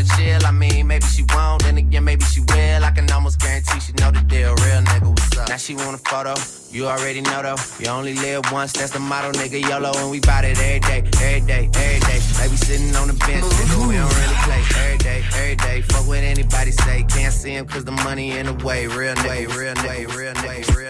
wanna 0.00 0.16
chill. 0.16 0.46
I 0.46 0.50
mean, 0.50 0.86
maybe 0.86 1.04
she 1.04 1.24
won't, 1.34 1.62
then 1.62 1.78
again, 1.78 2.04
maybe 2.04 2.24
she 2.24 2.40
will. 2.40 2.84
I 2.84 2.90
can 2.90 3.10
almost 3.10 3.40
guarantee 3.40 3.80
she 3.80 3.92
know 3.94 4.10
the 4.10 4.20
deal. 4.20 4.54
Real 4.54 4.82
nigga, 4.82 5.08
what's 5.08 5.38
up? 5.38 5.48
Now 5.48 5.56
she 5.56 5.74
want 5.74 5.94
a 5.94 5.98
photo. 5.98 6.34
You 6.70 6.86
already 6.86 7.20
know 7.20 7.42
though. 7.42 7.56
You 7.78 7.88
only 7.90 8.14
live 8.14 8.50
once, 8.52 8.72
that's 8.72 8.92
the 8.92 9.00
motto, 9.00 9.32
nigga. 9.32 9.60
YOLO, 9.68 9.92
and 9.96 10.10
we 10.10 10.20
bout 10.20 10.44
it 10.44 10.58
every 10.58 10.80
day, 10.80 11.02
every 11.20 11.40
day, 11.46 11.70
every 11.74 12.00
day. 12.00 12.20
Maybe 12.38 12.56
sitting 12.56 12.94
on 12.96 13.08
the 13.08 13.14
bench, 13.14 13.44
nigga, 13.44 13.88
we 13.88 13.96
don't 13.96 14.14
really 14.14 14.38
play. 14.44 14.62
Every 14.76 14.98
day, 14.98 15.24
every 15.34 15.56
day. 15.56 15.82
Fuck 15.82 16.06
what 16.06 16.18
anybody 16.18 16.70
say. 16.70 17.04
Can't 17.08 17.32
see 17.32 17.54
him 17.54 17.66
cause 17.66 17.84
the 17.84 17.92
money 17.92 18.38
in 18.38 18.46
the 18.46 18.54
way. 18.64 18.86
Real 18.86 19.14
nigga, 19.14 19.56
real 19.56 19.74
nigga, 19.74 20.16
real 20.16 20.34
nigga, 20.34 20.76
real 20.76 20.89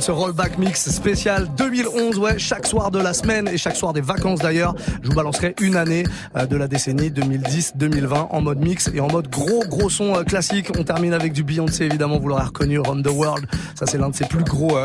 Ce 0.00 0.10
rollback 0.10 0.58
mix 0.58 0.90
spécial 0.90 1.48
2011. 1.56 2.18
Ouais, 2.18 2.38
chaque 2.38 2.66
soir 2.66 2.90
de 2.90 2.98
la 2.98 3.12
semaine 3.12 3.48
et 3.48 3.56
chaque 3.56 3.76
soir 3.76 3.92
des 3.92 4.00
vacances 4.00 4.40
d'ailleurs, 4.40 4.74
je 5.02 5.08
vous 5.08 5.14
balancerai 5.14 5.54
une 5.60 5.76
année 5.76 6.04
euh, 6.36 6.46
de 6.46 6.56
la 6.56 6.68
décennie 6.68 7.10
2010-2020 7.10 8.28
en 8.30 8.40
mode 8.40 8.58
mix 8.58 8.90
et 8.94 9.00
en 9.00 9.08
mode 9.08 9.28
gros 9.28 9.64
gros 9.66 9.88
son 9.90 10.14
euh, 10.14 10.22
classique. 10.24 10.68
On 10.78 10.84
termine 10.84 11.12
avec 11.14 11.32
du 11.32 11.42
Beyoncé 11.42 11.84
évidemment, 11.84 12.18
vous 12.18 12.28
l'aurez 12.28 12.44
reconnu, 12.44 12.78
Run 12.78 13.02
the 13.02 13.10
World. 13.10 13.46
Ça 13.74 13.86
c'est 13.86 13.98
l'un 13.98 14.10
de 14.10 14.14
ses 14.14 14.26
plus 14.26 14.44
gros 14.44 14.76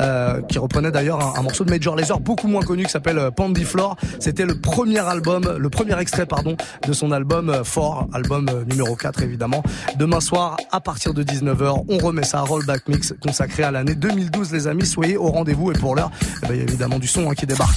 euh, 0.00 0.40
qui 0.42 0.58
reprenait 0.58 0.90
d'ailleurs 0.90 1.36
un, 1.36 1.42
morceau 1.42 1.64
de 1.64 1.70
Major 1.70 1.96
Lazer 1.96 2.20
beaucoup 2.20 2.48
moins 2.48 2.62
connu 2.62 2.84
qui 2.84 2.90
s'appelle 2.90 3.30
Pandy 3.34 3.64
Floor. 3.64 3.96
C'était 4.18 4.46
le 4.46 4.60
premier 4.60 4.98
album, 4.98 5.56
le 5.58 5.70
premier 5.70 5.98
extrait 5.98 6.26
pardon 6.26 6.56
de 6.86 6.92
son 6.92 7.12
album 7.12 7.62
Fort, 7.64 8.08
album 8.12 8.48
numéro 8.68 8.94
4 8.96 9.22
évidemment. 9.22 9.62
Demain 9.96 10.20
soir 10.20 10.56
à 10.70 10.80
partir 10.80 11.14
de 11.14 11.22
19h, 11.22 11.84
on 11.88 11.98
remet 11.98 12.24
ça 12.24 12.40
rollback 12.40 12.88
mix 12.88 13.14
consacré 13.20 13.62
à 13.62 13.70
l'année 13.70 13.94
2012 13.94 14.52
les 14.52 14.66
amis. 14.66 14.86
Soyez 14.86 15.16
au 15.16 15.28
rendez-vous 15.28 15.70
et 15.72 15.74
pour 15.74 15.94
l'heure, 15.94 16.10
eh 16.42 16.46
ben, 16.46 16.54
il 16.54 16.58
y 16.58 16.60
a 16.60 16.64
évidemment 16.64 16.98
du 16.98 17.06
son 17.08 17.30
hein, 17.30 17.34
qui 17.34 17.46
débarque. 17.46 17.76